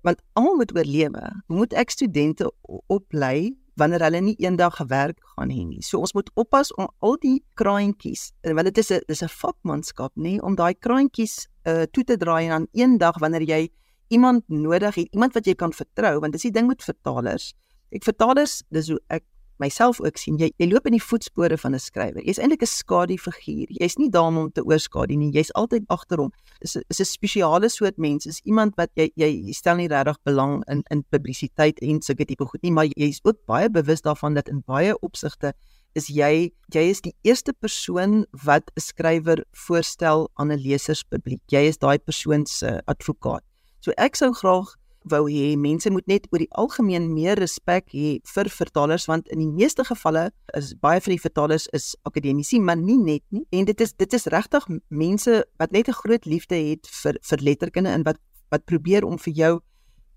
[0.03, 1.25] want almal moet oorlewe.
[1.47, 2.51] Moet ek studente
[2.93, 5.83] oplei wanneer hulle nie eendag gewerk gaan hê nie?
[5.83, 10.13] So ons moet oppas om al die kraantjies, want dit is 'n dis 'n vakmanskap,
[10.17, 13.71] nê, om daai kraantjies uh toe te draai en dan eendag wanneer jy
[14.09, 17.55] iemand nodig het, iemand wat jy kan vertrou, want dis die ding met vertalers.
[17.91, 19.25] Ek vertalers, dis hoe ek
[19.63, 22.23] myself ook sien jy jy loop in die voetspore van 'n skrywer.
[22.27, 23.69] Jy's eintlik 'n skadu figuur.
[23.71, 25.31] Jy's nie daar om te oorskadu nie.
[25.33, 26.33] Jy's altyd agter hom.
[26.61, 28.27] Dis is 'n spesiale soort mens.
[28.27, 32.45] Is iemand wat jy jy stel nie regtig belang in in publisiteit en sulke tipe
[32.45, 35.53] goed nie, maar jy's ook baie bewus daarvan dat in baie opsigte
[35.95, 41.41] is jy jy is die eerste persoon wat 'n skrywer voorstel aan 'n leserspubliek.
[41.49, 43.43] Jy is daai persoon se advokaat.
[43.81, 48.13] So ek sou graag wou hê mense moet net oor die algemeen meer respek hê
[48.35, 52.79] vir vertalers want in die meeste gevalle is baie van die vertalers is akademici maar
[52.79, 53.45] nie net nie.
[53.51, 57.39] En dit is dit is regtig mense wat net 'n groot liefde het vir vir
[57.43, 58.19] letterkunde en wat
[58.51, 59.61] wat probeer om vir jou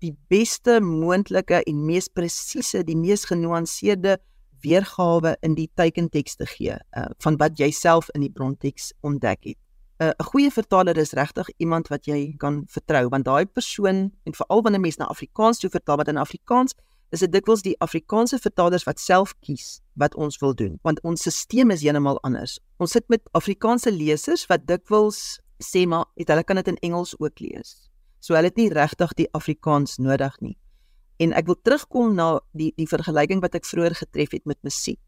[0.00, 4.18] die beste moontlike en mees presiese die mees genuanceerde
[4.62, 9.44] weergawe in die teikenteks te gee uh, van wat jy self in die bronteks ontdek
[9.44, 9.65] het
[9.98, 14.34] 'n uh, goeie vertaler is regtig iemand wat jy kan vertrou want daai persoon en
[14.34, 16.74] veral wanneer mense na Afrikaans toe vertaal wat in Afrikaans
[17.10, 21.24] is dit dikwels die Afrikaanse vertalers wat self kies wat ons wil doen want ons
[21.24, 22.58] stelsel is heeltemal anders.
[22.76, 27.16] Ons sit met Afrikaanse lesers wat dikwels sê maar het hulle kan dit in Engels
[27.18, 27.88] ook lees.
[28.20, 30.58] So hulle het nie regtig die Afrikaans nodig nie.
[31.16, 35.00] En ek wil terugkom na die die vergelyking wat ek vroeër getref het met musiek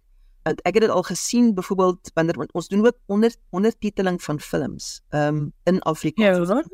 [0.63, 5.53] ek het dit al gesien byvoorbeeld wanneer ons doen ook onder ondertiteling van films um
[5.65, 6.23] in Afrika.
[6.23, 6.65] Ja,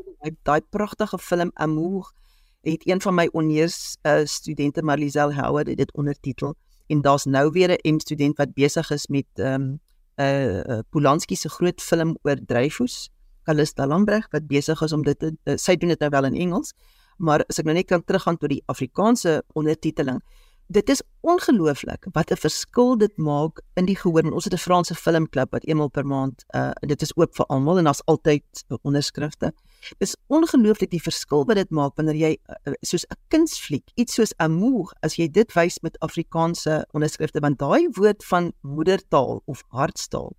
[0.43, 2.13] daai pragtige film Amour
[2.61, 6.55] het een van my onneers uh, studente Marliesel Howard het dit ondertitel
[6.87, 9.81] en daar's nou weer 'n student wat besig is met um
[10.17, 13.11] uh, Polanski se groot film oor Dreyfus,
[13.43, 16.35] Calista Lambreg wat besig is om dit te, uh, sy doen dit nou wel in
[16.35, 16.73] Engels,
[17.17, 20.23] maar as ek nou net kan teruggaan tot die Afrikaanse ondertiteling
[20.67, 24.33] dit is ongelooflik wat 'n verskil dit maak in die gehoor.
[24.33, 27.79] Ons het 'n Franse filmklub wat eenmal per maand uh dit is oop vir almal
[27.79, 28.45] en daar's altyd
[28.83, 29.53] onderskrifte.
[29.99, 34.15] Dit is ongelooflik die verskil wat dit maak wanneer jy uh, soos 'n kunsfliek, iets
[34.15, 39.63] soos Amour, as jy dit wys met Afrikaanse onderskrifte want daai woord van moedertaal of
[39.69, 40.33] hartstaal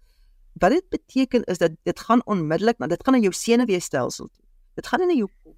[0.55, 4.43] wat dit beteken is dat dit gaan onmiddellik, maar dit gaan in jou senuweestelsel toe.
[4.73, 5.57] Dit gaan in jou kop.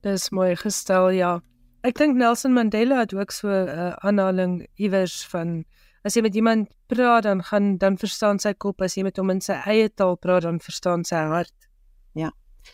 [0.00, 1.42] Dis mooi gestel, ja.
[1.86, 5.64] Ek dink Nelson Mandela het ook so 'n uh, aanhaling iewers van
[6.02, 9.30] as jy met iemand praat dan gaan dan verstaan sy kop as jy met hom
[9.30, 11.54] in sy eie taal praat dan verstaan sy hart.
[12.14, 12.32] Ja.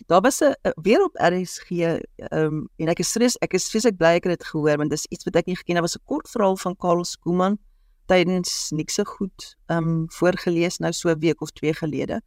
[0.08, 3.98] Daar was 'n weer op RSG ehm um, en ek is stres ek is vreeslik
[3.98, 5.82] bly ek het dit gehoor want dis iets wat ek nie geken het.
[5.82, 7.58] Daar was 'n kort verhaal van Karl Skooman
[8.06, 12.22] tydens niks so goed ehm um, voorgeles nou so 'n week of twee gelede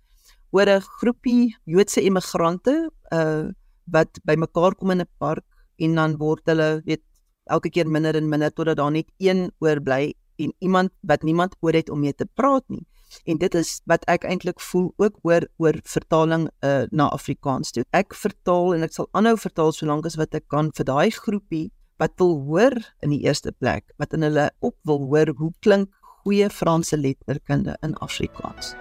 [0.51, 3.49] oor 'n groepie Joodse immigrante uh
[3.85, 7.03] wat bymekaar kom in 'n park en dan word hulle weet
[7.51, 11.73] elke keer minder en minder totdat daar net een oorbly en iemand wat niemand oor
[11.73, 12.85] het om mee te praat nie.
[13.23, 17.85] En dit is wat ek eintlik voel ook oor oor vertaling uh, na Afrikaans toe.
[17.95, 21.69] Ek vertaal en ek sal aanhou vertaal solank as wat ek kan vir daai groepie
[22.01, 25.93] wat wil hoor in die eerste plek, wat in hulle op wil hoor hoe klink
[26.25, 28.75] goeie Franse letterkunde in Afrikaans.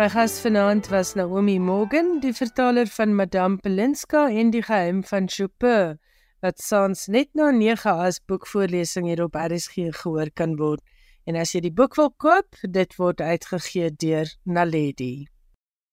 [0.00, 5.26] My gas vanaand was Naomi Morgan, die vertaler van Madame Pelinska en die geheim van
[5.28, 5.98] Chopin,
[6.40, 10.80] wat saans net na 9 as boekvoorlesing hier op RSG gehoor kan word.
[11.28, 15.28] En as jy die boek wil koop, dit word uitgegee deur Naledi.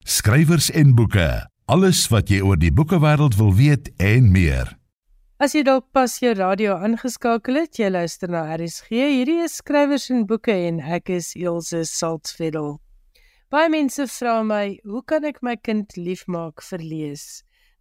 [0.08, 1.28] Skrywers en boeke,
[1.68, 4.72] alles wat jy oor die boekewêreld wil weet en meer.
[5.44, 9.04] As jy dalk pas jou radio aangeskakel het, jy luister na RSG.
[9.20, 12.80] Hierdie is Skrywers en boeke en ek is Elsje Saltzfeld.
[13.48, 17.22] Baie mense vra my, hoe kan ek my kind liefmaak vir lees?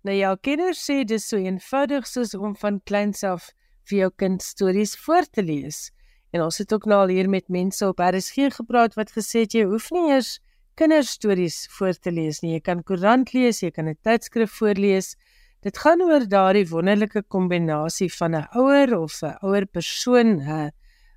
[0.06, 3.48] Nou ja, kinders sê dis so eenvoudig soos om van kleins af
[3.90, 5.88] vir jou kind stories voor te lees.
[6.30, 9.56] En ons het ook nou al hier met mense op RSG gepraat wat gesê het
[9.58, 10.36] jy hoef nie eers
[10.78, 12.52] kinderstories voor te lees nie.
[12.54, 15.16] Jy kan koerant lees, jy kan 'n tydskrif voorlees.
[15.66, 20.70] Dit gaan oor daardie wonderlike kombinasie van 'n ouer of 'n ouer persoon, 'n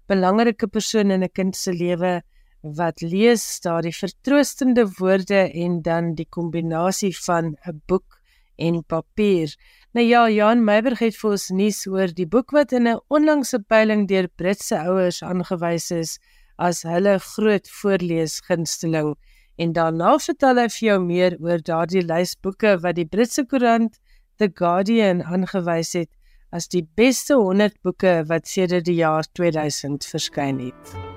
[0.07, 2.23] belangrike persoon in 'n kind se lewe
[2.62, 8.19] wat lees daardie vertroostende woorde en dan die kombinasie van 'n boek
[8.58, 9.56] en papier.
[9.91, 13.60] Nou ja, Jan Meiberg het vir ons nuus oor die boek wat in 'n onlangse
[13.60, 16.19] peiling deur Britse ouers aangewys is
[16.58, 19.15] as hulle groot voorlees gunsteling.
[19.58, 24.00] En daarna vertel hy vir jou meer oor daardie lys boeke wat die Britse koerant
[24.38, 26.10] The Guardian aangewys het
[26.52, 31.09] as die beste 100 boeke wat sedert die jaar 2000 verskyn het.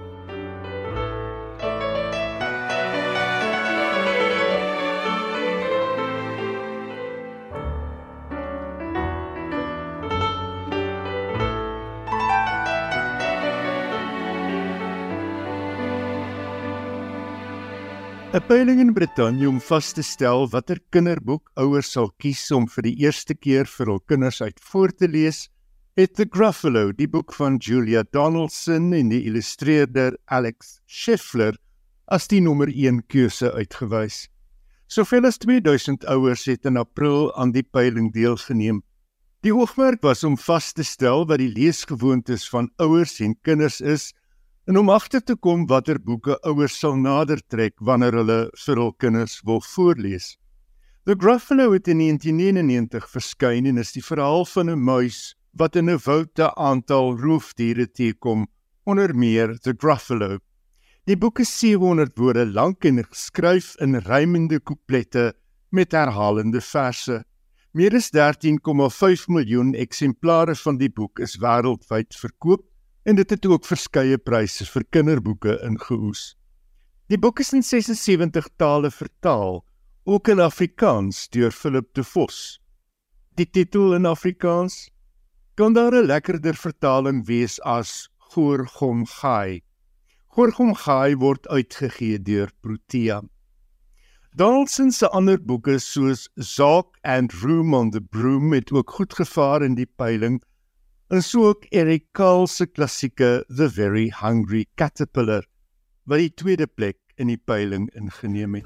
[18.33, 22.87] 'n Peiling in Brittanje om vas te stel watter kinderboek ouers sal kies om vir
[22.87, 25.51] die eerste keer vir hul kinders uit voor te lees,
[26.01, 31.59] het The Gruffalo, die boek van Julia Donaldson en die illustreerder Alex Scheffler,
[32.09, 34.23] as die nommer 1 keuse uitgewys.
[34.88, 38.81] Soveel as 2000 ouers het in April aan die peiling deelgeneem.
[39.45, 44.14] Die oogmerk was om vas te stel wat die leesgewoontes van ouers en kinders is
[44.66, 48.92] en om agter te kom watter boeke ouers sal nader trek wanneer hulle vir hul
[48.94, 50.37] kinders wil voorlees.
[51.05, 55.90] The Gruffalo het in 1999 verskyn en is die verhaal van 'n muis wat in
[55.90, 58.46] 'n woud 'n aantal roofdiere teekom,
[58.87, 60.38] onder meer the Gruffalo.
[61.07, 65.35] Die boek is 700 woorde lank en geskryf in rymende couplette
[65.70, 67.25] met herhalende verse.
[67.72, 72.72] Meer as 13,5 miljoen eksemplare van die boek is wêreldwyd verkoop
[73.05, 76.33] en dit het ook verskeie pryse vir kinderboeke ingeoes.
[77.11, 79.65] Die boek is in 76 tale vertaal,
[80.05, 82.61] ook in Afrikaans deur Philip de Vos.
[83.35, 84.91] Die titel in Afrikaans
[85.55, 89.62] kan daar 'n lekkerder vertaling wees as Gorgom Gai.
[90.27, 93.23] Gorgom Gai word uitgegee deur Protea.
[94.35, 99.62] Donaldson se ander boeke soos Zak and Room on the Broom het ook goed gevaar
[99.62, 100.43] in die peiling
[101.12, 105.44] en so ook Eric Carle se klassieke The Very Hungry Caterpillar
[106.08, 108.65] wat die tweede plek in die peiling ingeneem het.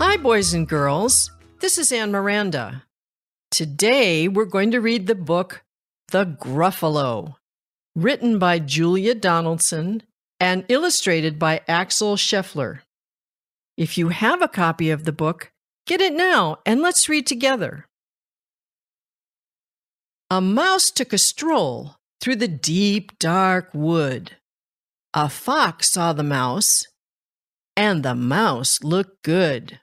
[0.00, 1.30] Hi, boys and girls.
[1.60, 2.84] This is Anne Miranda.
[3.50, 5.64] Today we're going to read the book
[6.08, 7.36] The Gruffalo,
[7.94, 10.02] written by Julia Donaldson
[10.40, 12.80] and illustrated by Axel Scheffler.
[13.76, 15.50] If you have a copy of the book,
[15.86, 17.86] get it now and let's read together.
[20.30, 24.32] A mouse took a stroll through the deep, dark wood.
[25.14, 26.84] A fox saw the mouse,
[27.76, 29.80] and the mouse looked good.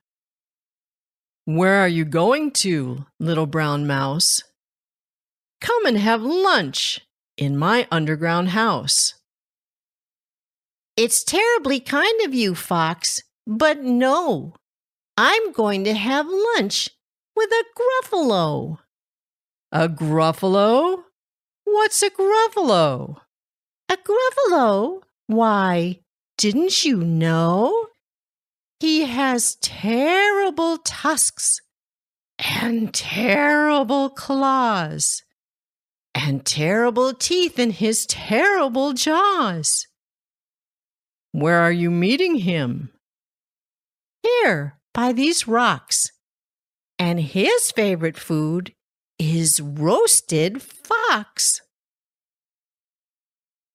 [1.45, 4.43] Where are you going to, little brown mouse?
[5.61, 7.01] Come and have lunch
[7.37, 9.13] in my underground house.
[10.95, 14.53] It's terribly kind of you, Fox, but no.
[15.17, 16.89] I'm going to have lunch
[17.35, 18.77] with a gruffalo.
[19.71, 21.03] A gruffalo?
[21.63, 23.17] What's a gruffalo?
[23.89, 25.01] A gruffalo?
[25.25, 25.99] Why,
[26.37, 27.87] didn't you know?
[28.79, 31.59] He has terrible tusks
[32.37, 35.23] and terrible claws
[36.13, 39.87] and terrible teeth in his terrible jaws.
[41.33, 42.91] Where are you meeting him?
[44.21, 46.11] Here, by these rocks.
[46.97, 48.71] And his favorite food
[49.19, 51.59] is roasted fox.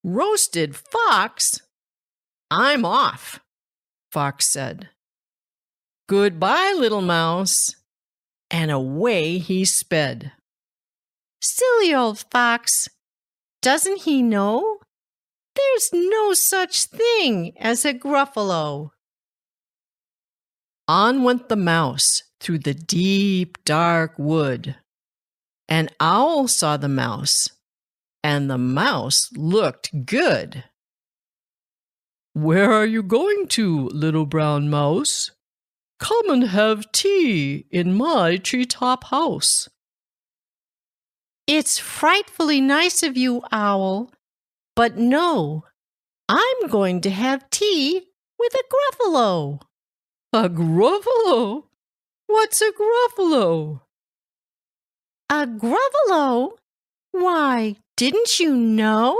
[0.05, 1.61] Roasted fox?
[2.51, 3.41] I'm off,
[4.13, 4.89] Fox said.
[6.09, 7.75] Goodbye, little mouse.
[8.51, 10.33] And away he sped.
[11.43, 12.89] Silly old fox.
[13.61, 14.79] Doesn't he know?
[15.59, 18.91] There's no such thing as a gruffalo.
[20.87, 24.77] On went the mouse through the deep, dark wood.
[25.69, 27.49] An owl saw the mouse,
[28.23, 30.63] and the mouse looked good.
[32.35, 35.33] Where are you going to, little brown mouse?
[35.99, 39.69] Come and have tea in my treetop house.
[41.49, 44.13] It's frightfully nice of you, Owl,
[44.79, 45.65] but no,
[46.29, 49.61] I'm going to have tea with a gruffalo.
[50.33, 51.65] A gruffalo?
[52.29, 53.81] What's a gruffalo?
[55.29, 56.53] A gruffalo?
[57.11, 59.19] Why, didn't you know?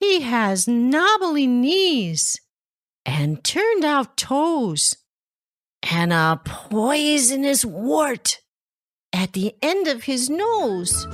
[0.00, 2.38] He has knobbly knees
[3.06, 4.96] and turned out toes
[5.82, 8.42] and a poisonous wart
[9.14, 11.06] at the end of his nose.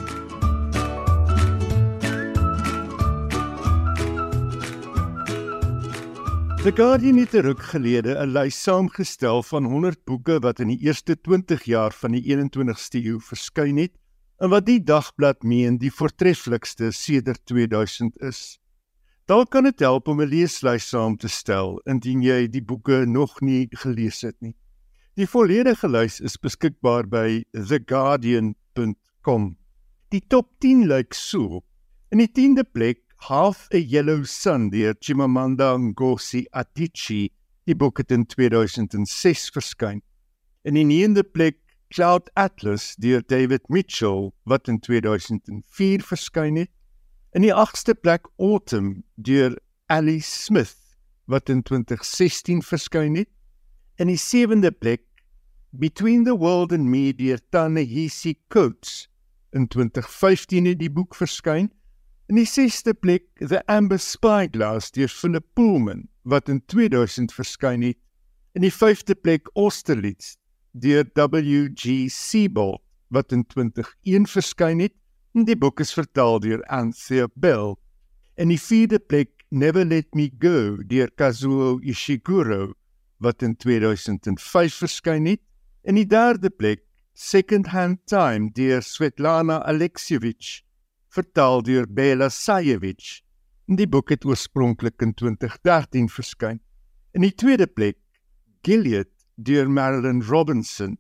[6.59, 10.79] The Guardian het 'n ruk gelede 'n lys saamgestel van 100 boeke wat in die
[10.79, 13.93] eerste 20 jaar van die 21ste eeu verskyn het
[14.39, 18.61] en wat die dagblad meen die voortreffelikste sedert 2000 is.
[19.25, 23.41] Dalk kan dit help om 'n leeslys saam te stel indien jy die boeke nog
[23.41, 24.57] nie gelees het nie.
[25.15, 29.57] Die volledige lys is beskikbaar by theguardian.com.
[30.09, 31.63] Die top 10 lyk so:
[32.11, 37.33] In die 10de plek Half a Yellow Sun deur Chimamanda Ngozi Adichie.
[37.66, 40.01] Die boek het in 2006 verskyn.
[40.62, 41.59] In die 9de plek
[41.91, 46.71] Cloud Atlas deur David Mitchell wat in 2004 verskyn het.
[47.35, 49.59] In die 8ste plek Autumn deur
[49.89, 50.77] Alice Smith
[51.27, 53.29] wat in 2016 verskyn het.
[53.99, 55.03] In die 7de plek
[55.71, 59.09] Between the World and Me deur Ta-Nehisi Coates
[59.51, 61.69] in 2015 het die boek verskyn.
[62.29, 67.97] In die 6ste plek The Amber Spyglass deur Philip Pullman wat in 2000 verskyn het.
[68.53, 70.35] In die 5ste plek Austerlitz
[70.76, 72.11] deur W.G.
[72.12, 74.93] Sebald wat in 2001 verskyn het.
[75.33, 77.79] En die boek is vertaal deur Anthea Bell.
[78.37, 82.74] In die 4de plek Never Let Me Go deur Kazuo Ishiguro
[83.24, 85.41] wat in 2005 verskyn het.
[85.81, 86.85] In die 3de plek
[87.16, 90.68] Second Hand Time deur Svetlana Alexievich
[91.15, 93.23] vertaal deur Bela Sayevich.
[93.67, 96.61] Die boek het oorspronklik in 2013 verskyn.
[97.13, 97.99] In die tweede plek
[98.63, 100.97] Gilead deur Marilyn Robinson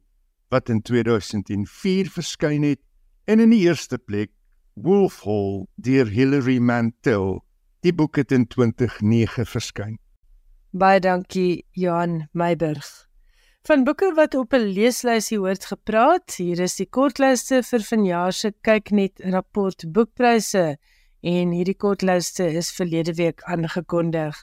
[0.48, 2.80] wat in 2004 verskyn het
[3.24, 4.30] en in die eerste plek
[4.74, 7.42] Wolf Hall deur Hilary Mantel.
[7.80, 9.98] Die boek het in 2009 verskyn.
[10.70, 13.07] Baie dankie Johan Meiburg.
[13.68, 18.50] Van boeke wat op 'n leeslysie hoort gepraat, hier is die kortlyste vir vanjaar se
[18.64, 20.78] kyknet rapport boekpryse
[21.32, 24.38] en hierdie kortlyste is verlede week aangekondig.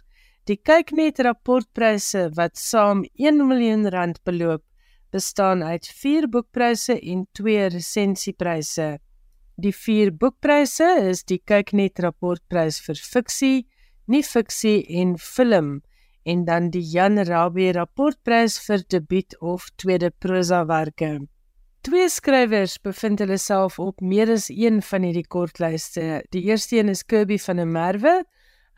[0.45, 4.63] Die kyknet rapportpryse wat saam 1 miljoen rand beloop,
[5.11, 8.99] bestaan uit 4 boekpryse en 2 resensiepryse.
[9.55, 13.65] Die 4 boekpryse is die kyknet rapportprys vir fiksie,
[14.05, 15.81] nie fiksie en film
[16.25, 21.11] en dan die Jan Rabie rapportprys vir debuut of tweede prosawerke.
[21.85, 26.23] Twee skrywers bevind hulle self op meer as een van hierdie kortlyste.
[26.33, 28.15] Die eerste een is Kirby van der Merwe.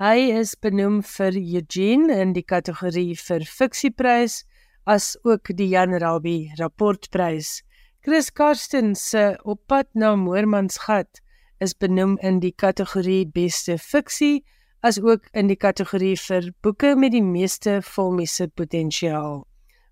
[0.03, 4.41] Hy is benoem vir Eugene in die kategorie vir fiksieprys
[4.83, 7.61] as ook die Jan Rabie rapportprys.
[8.03, 11.23] Chris Karsten se Op pad na Moormansgat
[11.63, 14.43] is benoem in die kategorie beste fiksie
[14.81, 19.45] as ook in die kategorie vir boeke met die meeste filmiese potensiaal.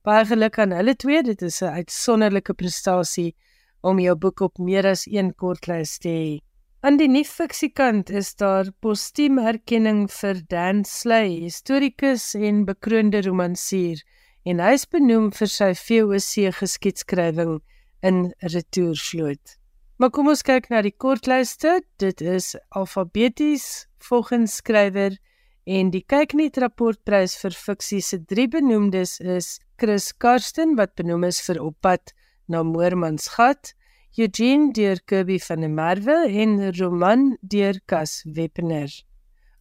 [0.06, 3.36] Baie geluk aan hulle twee, dit is 'n uitsonderlike prestasie
[3.82, 6.40] om jou boek op meer as een kortlys te hê.
[6.86, 14.04] Aan die nie-fiksiekant is daar postuum erkenning vir Dan Sley, historikus en bekroonde romansier,
[14.46, 17.62] en hy is benoem vir sy VOC geskiedskrywing
[18.04, 19.58] in Retoursloot.
[19.98, 21.80] Maar kom ons kyk na die kortlyste.
[21.98, 25.18] Dit is alfabeties volgens skrywer
[25.66, 29.48] En die Kyknet rapportprys vir fiksie se drie benoemdes is
[29.82, 32.14] Chris Karsten wat benoem is vir Oppad
[32.46, 33.72] na Moormansgat,
[34.14, 38.94] Eugene deur Kirby van der Merwe en Roman deur Cas Weppener.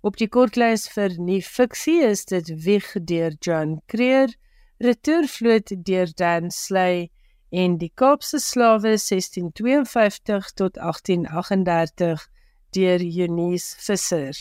[0.05, 4.37] Op die kortlys vir nuwe fiksie is dit Wieg deur John Creer,
[4.85, 7.09] Retourvloot deur Dan Slay
[7.49, 12.29] en Die Kaapse Slawe 1652 tot 1838
[12.75, 14.35] deur Eunice Visser.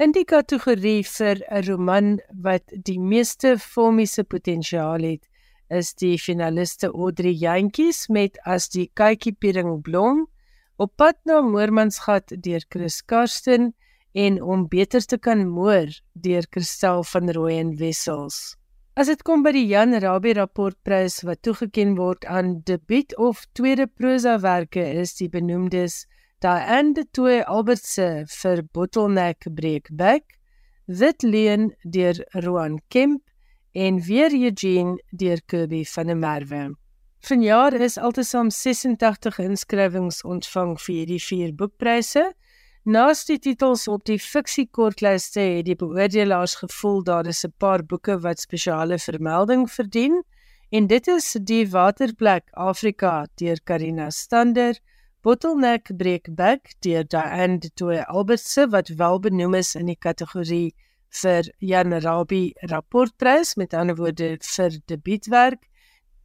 [0.00, 5.26] In die kategorie vir 'n roman wat die meeste filmiese potensiaal het,
[5.70, 10.26] is die finaliste Audrey Jantjies met As die kykie piering blom,
[10.80, 13.74] Op pad na Moormansgat deur Chris Karsten
[14.14, 18.56] en Om beter te kan moor deur Christel van Rooyen Wessels.
[18.96, 23.86] As dit kom by die Jan Rabie rapportprys wat toegekend word aan debuut of tweede
[23.86, 26.06] prosawerke is die benoemdes
[26.40, 30.38] Diane de Toey Albertse vir Bottleneck Breakback,
[30.88, 33.20] Wit Leon deur Roan Kemp
[33.76, 36.62] en weer Eugene deur Kirby van der Merwe.
[37.28, 42.24] Vanjaar is altesaam 86 inskrywings ontvang vir hierdie vier boekpryse.
[42.88, 48.16] Naast die titels op die fiksiekortlyste het die beoordelaars gevoel daar is 'n paar boeke
[48.24, 50.22] wat spesiale vermelding verdien
[50.70, 54.80] en dit is Die Waterplek Afrika deur Karina Stander,
[55.22, 60.74] Bottleneck Breakback deur Diane de Toey Albertse wat wel benoem is in die kategorie
[61.22, 65.66] vir Jan Rabie rapportprys met ander woorde vir debuutwerk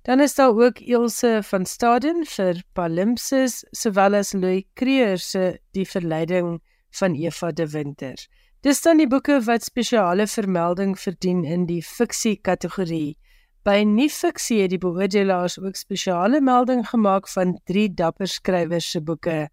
[0.05, 5.85] Dan is daar ook Ilse van Staden vir Palimpsest sowel as Louis Creer se Die
[5.85, 6.61] verleiding
[6.99, 8.27] van Eva de Winter.
[8.61, 13.17] Dis dan die boeke wat spesiale vermelding verdien in die fiksie kategorie.
[13.65, 19.01] By nie fiksie het die beoordelaars ook spesiale melding gemaak van drie dapper skrywers se
[19.01, 19.47] boeke.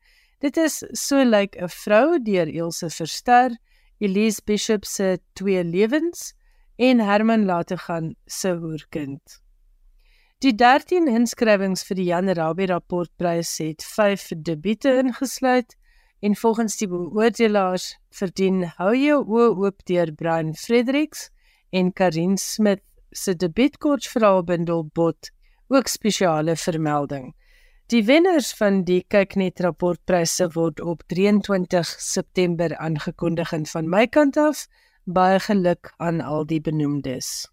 [0.44, 3.56] Dit is So lyk like 'n vrou deur Ilse Verster,
[4.00, 6.34] Elise Bishop se Twee lewens
[6.76, 9.40] en Herman Lategan se Hoerkind.
[10.40, 15.76] Die 13 inskrywings vir die Jan Rabie rapportprys het 5 debiete ingesluit
[16.20, 21.30] en volgens die beoordelaars verdien Hou jou oë oop deur Brian Fredericks
[21.70, 22.82] en Karin Smit
[23.12, 25.30] se debietkortverhaalbundel Bot
[25.68, 27.32] ook spesiale vermelding.
[27.92, 34.36] Die wenners van die Kyknet rapportpryse word op 23 September aangekondig en van my kant
[34.36, 34.66] af
[35.04, 37.48] baie geluk aan al die benoemdes.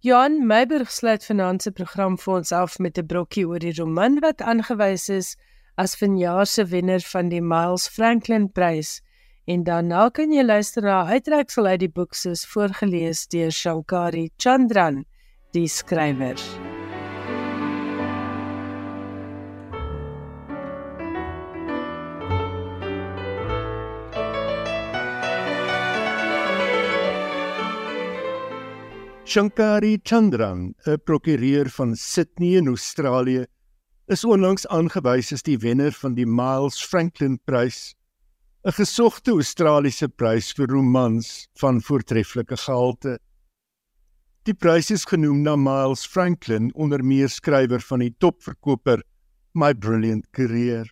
[0.00, 4.20] Johan Meiberg sluit vanaand se program vir ons af met 'n brokkie oor die roman
[4.20, 5.36] wat aangewys is
[5.76, 9.00] as vanjaar se wenner van die Miles Franklin Prys.
[9.46, 15.04] En daarna kan jy luister na uittreksel uit die boek soos voorgeles deur Shankari Chandran,
[15.54, 16.34] die skrywer.
[29.26, 33.46] Shankari Chandran, 'n prokureur van Sydney in Australië,
[34.08, 37.94] is onlangs aangewys as die wenner van die Miles Franklin Prys,
[38.66, 41.26] 'n gesogte Australiese prys vir romans
[41.60, 43.12] van voortreffelike gehalte.
[44.42, 49.04] Die prys is genoem na Miles Franklin, onder meer skrywer van die topverkoper
[49.54, 50.90] My Brilliant Career.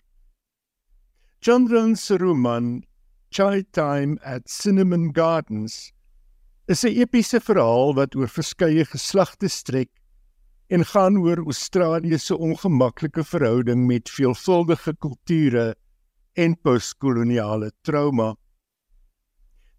[1.43, 2.85] Chandran se roman
[3.29, 5.91] Chai Time at Cinnamon Gardens
[6.71, 9.91] is 'n epiese verhaal wat oor verskeie geslagte strek
[10.69, 15.75] en gaan oor Australië se ongemaklike verhouding met veelvuldige kulture
[16.35, 18.35] en postkoloniale trauma.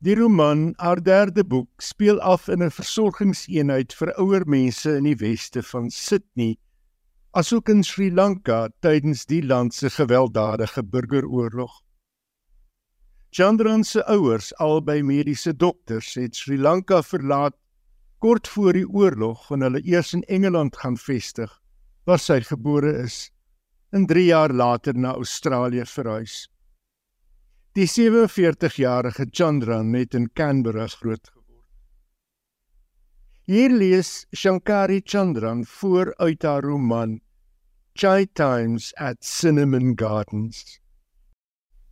[0.00, 5.16] Die roman, haar derde boek, speel af in 'n versorgingseenheid vir ouer mense in die
[5.16, 6.58] weste van Sydney,
[7.32, 11.82] asook in Sri Lanka tydens die land se gewelddadige burgeroorlog.
[13.30, 17.54] Chandran se ouers, albei mediese dokters, het Sri Lanka verlaat
[18.18, 21.50] kort voor die oorlog en hulle eers in Engeland gaan vestig,
[22.04, 23.30] waar sy gebore is,
[23.90, 26.48] en 3 jaar later na Australië verhuis.
[27.72, 31.64] Die 47-jarige Chandran het in Canberra groot geword.
[33.44, 37.20] Hier lees Shankari Chandran voor uit haar roman
[37.92, 40.80] Chai Times at Cinnamon Gardens.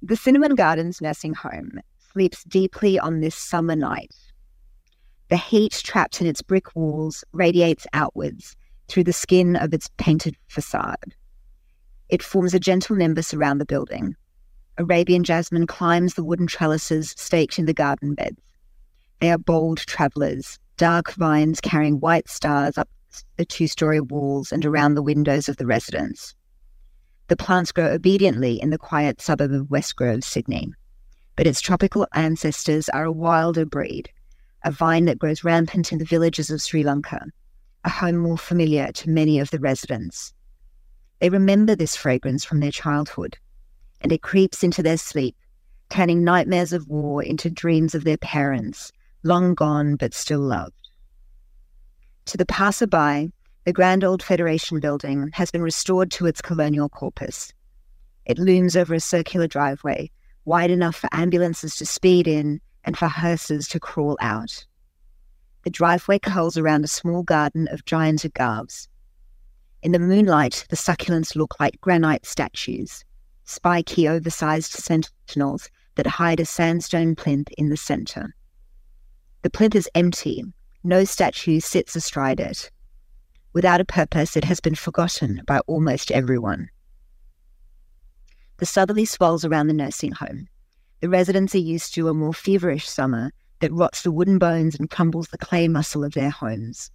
[0.02, 1.80] The Cinnamon Gardens nursing home
[2.12, 4.14] sleeps deeply on this summer night.
[5.28, 8.56] The heat trapped in its brick walls radiates outwards
[8.88, 11.14] through the skin of its painted facade.
[12.14, 14.14] It forms a gentle nimbus around the building.
[14.78, 18.40] Arabian jasmine climbs the wooden trellises staked in the garden beds.
[19.20, 22.88] They are bold travellers, dark vines carrying white stars up
[23.36, 26.36] the two story walls and around the windows of the residence.
[27.26, 30.72] The plants grow obediently in the quiet suburb of Westgrove, Sydney.
[31.34, 34.08] but its tropical ancestors are a wilder breed,
[34.62, 37.26] a vine that grows rampant in the villages of Sri Lanka,
[37.82, 40.33] a home more familiar to many of the residents.
[41.20, 43.38] They remember this fragrance from their childhood,
[44.00, 45.36] and it creeps into their sleep,
[45.88, 48.92] turning nightmares of war into dreams of their parents,
[49.22, 50.74] long gone but still loved.
[52.26, 53.32] To the passerby,
[53.64, 57.52] the grand old Federation building has been restored to its colonial corpus.
[58.26, 60.10] It looms over a circular driveway,
[60.44, 64.66] wide enough for ambulances to speed in and for hearses to crawl out.
[65.64, 68.88] The driveway curls around a small garden of giant agavs.
[69.84, 73.04] In the moonlight, the succulents look like granite statues,
[73.44, 78.34] spiky, oversized sentinels that hide a sandstone plinth in the center.
[79.42, 80.42] The plinth is empty,
[80.82, 82.70] no statue sits astride it.
[83.52, 86.70] Without a purpose, it has been forgotten by almost everyone.
[88.56, 90.48] The southerly swells around the nursing home.
[91.02, 94.88] The residents are used to a more feverish summer that rots the wooden bones and
[94.88, 96.90] crumbles the clay muscle of their homes.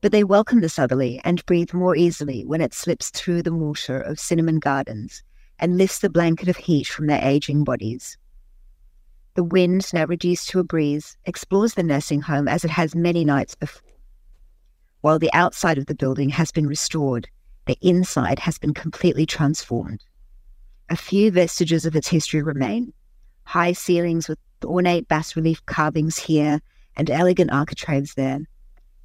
[0.00, 4.00] But they welcome the southerly and breathe more easily when it slips through the mortar
[4.00, 5.24] of cinnamon gardens
[5.58, 8.16] and lifts the blanket of heat from their aging bodies.
[9.34, 13.24] The wind, now reduced to a breeze, explores the nursing home as it has many
[13.24, 13.82] nights before.
[15.00, 17.28] While the outside of the building has been restored,
[17.66, 20.04] the inside has been completely transformed.
[20.90, 22.92] A few vestiges of its history remain
[23.44, 26.60] high ceilings with ornate bas relief carvings here
[26.96, 28.40] and elegant architraves there.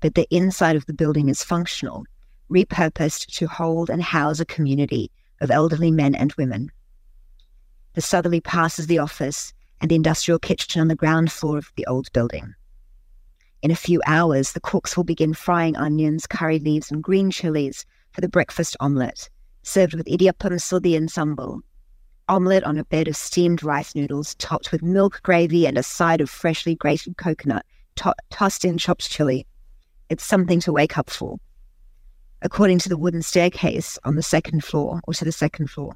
[0.03, 2.03] But the inside of the building is functional,
[2.51, 6.71] repurposed to hold and house a community of elderly men and women.
[7.93, 11.85] The southerly passes the office and the industrial kitchen on the ground floor of the
[11.85, 12.53] old building.
[13.61, 17.85] In a few hours, the cooks will begin frying onions, curry leaves, and green chilies
[18.11, 19.29] for the breakfast omelette,
[19.61, 21.61] served with idiyappam sodhi and sambal.
[22.27, 26.19] Omelette on a bed of steamed rice noodles, topped with milk gravy and a side
[26.19, 29.47] of freshly grated coconut, to- tossed in chopped chili.
[30.13, 31.37] It's something to wake up for.
[32.43, 35.95] According to the wooden staircase on the second floor, or to the second floor,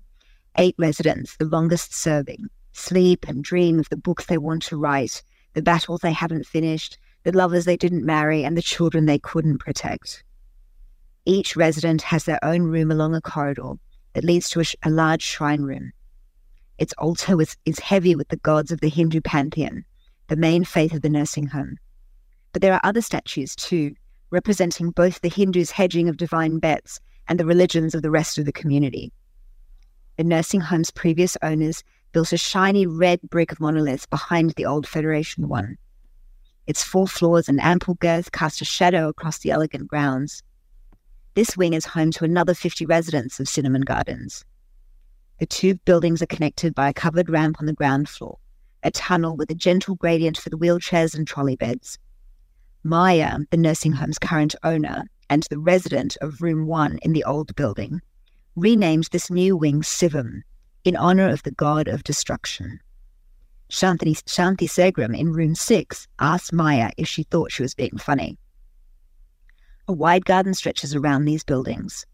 [0.58, 5.22] eight residents, the longest serving, sleep and dream of the books they want to write,
[5.54, 9.60] the battles they haven't finished, the lovers they didn't marry, and the children they couldn't
[9.60, 10.24] protect.
[11.26, 13.74] Each resident has their own room along a corridor
[14.14, 15.92] that leads to a, sh- a large shrine room.
[16.80, 19.86] Its altar is, is heavy with the gods of the Hindu pantheon,
[20.28, 21.78] the main faith of the nursing home.
[22.52, 23.94] But there are other statues too,
[24.30, 28.46] representing both the Hindus' hedging of divine bets and the religions of the rest of
[28.46, 29.12] the community.
[30.18, 35.48] The nursing home's previous owners built a shiny red brick monolith behind the old Federation
[35.48, 35.78] one.
[36.66, 40.44] Its four floors and ample girth cast a shadow across the elegant grounds.
[41.36, 44.44] This wing is home to another 50 residents of Cinnamon Gardens.
[45.40, 48.40] The two buildings are connected by a covered ramp on the ground floor,
[48.82, 52.00] a tunnel with a gentle gradient for the wheelchairs and trolley beds.
[52.84, 57.56] Maya, the nursing home's current owner and the resident of room one in the old
[57.56, 58.02] building,
[58.56, 60.44] renamed this new wing Sivam
[60.86, 62.80] in honor of the god of destruction.
[63.70, 68.38] Shanti, Shanti Segram in room six asked Maya if she thought she was being funny.
[69.90, 72.06] A wide garden stretches around these buildings.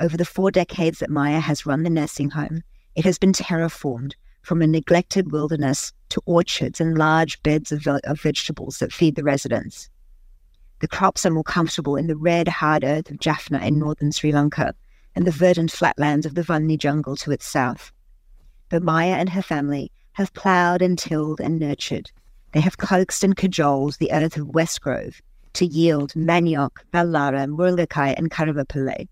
[0.00, 2.62] Over the four decades that Maya has run the nursing home,
[2.96, 8.20] it has been terraformed from a neglected wilderness to orchards and large beds of, of
[8.20, 9.88] vegetables that feed the residents.
[10.78, 14.30] The crops are more comfortable in the red, hard earth of Jaffna in northern Sri
[14.30, 14.74] Lanka
[15.14, 17.92] and the verdant flatlands of the Vanni jungle to its south.
[18.68, 22.10] But Maya and her family have ploughed and tilled and nurtured.
[22.52, 25.22] They have coaxed and cajoled the earth of West Grove
[25.54, 29.08] to yield manioc, ballara, murungakai, and karavapillai.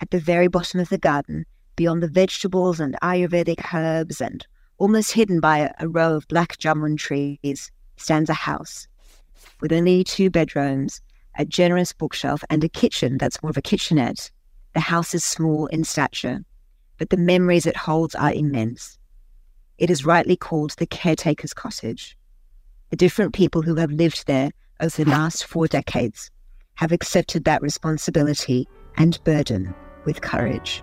[0.00, 1.44] At the very bottom of the garden,
[1.76, 4.46] beyond the vegetables and Ayurvedic herbs, and
[4.78, 8.88] almost hidden by a, a row of black jamun trees, stands a house
[9.60, 11.00] with only two bedrooms,
[11.38, 14.30] a generous bookshelf, and a kitchen that's more of a kitchenette.
[14.74, 16.40] The house is small in stature,
[16.98, 18.98] but the memories it holds are immense.
[19.78, 22.16] It is rightly called the caretaker's cottage.
[22.90, 24.50] The different people who have lived there
[24.80, 26.30] over the last four decades
[26.74, 30.82] have accepted that responsibility and burden with courage.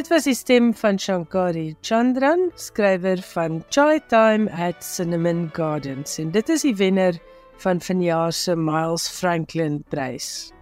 [0.00, 6.30] Dit was die stem van Shankari Chandran, skrywer van Chai Time at Cinnamon Gardens en
[6.32, 7.18] dit is die wenner
[7.60, 10.54] van vanjaar se Miles Franklin Prys.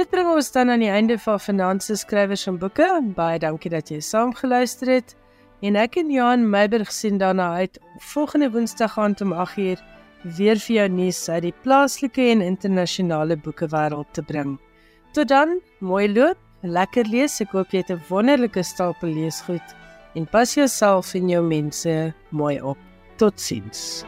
[0.00, 2.88] Dit bring ons dan aan die einde van Finansie Skrywers en Boeke.
[3.12, 5.12] Baie dankie dat jy saam geluister het.
[5.60, 7.76] En ek en Johan Meiberg sien daarna uit
[8.14, 9.76] volgende Woensdag aand om 8uur
[10.24, 14.56] weer vir jou nuus uit die plaaslike en internasionale boekewêreld te bring.
[15.12, 17.40] Tot dan, mooi loop, lekker lees.
[17.40, 19.74] Ek hoop jy het 'n wonderlike stapel leesgoed
[20.14, 22.78] en pas jouself en jou mense mooi op.
[23.16, 24.04] Totsiens.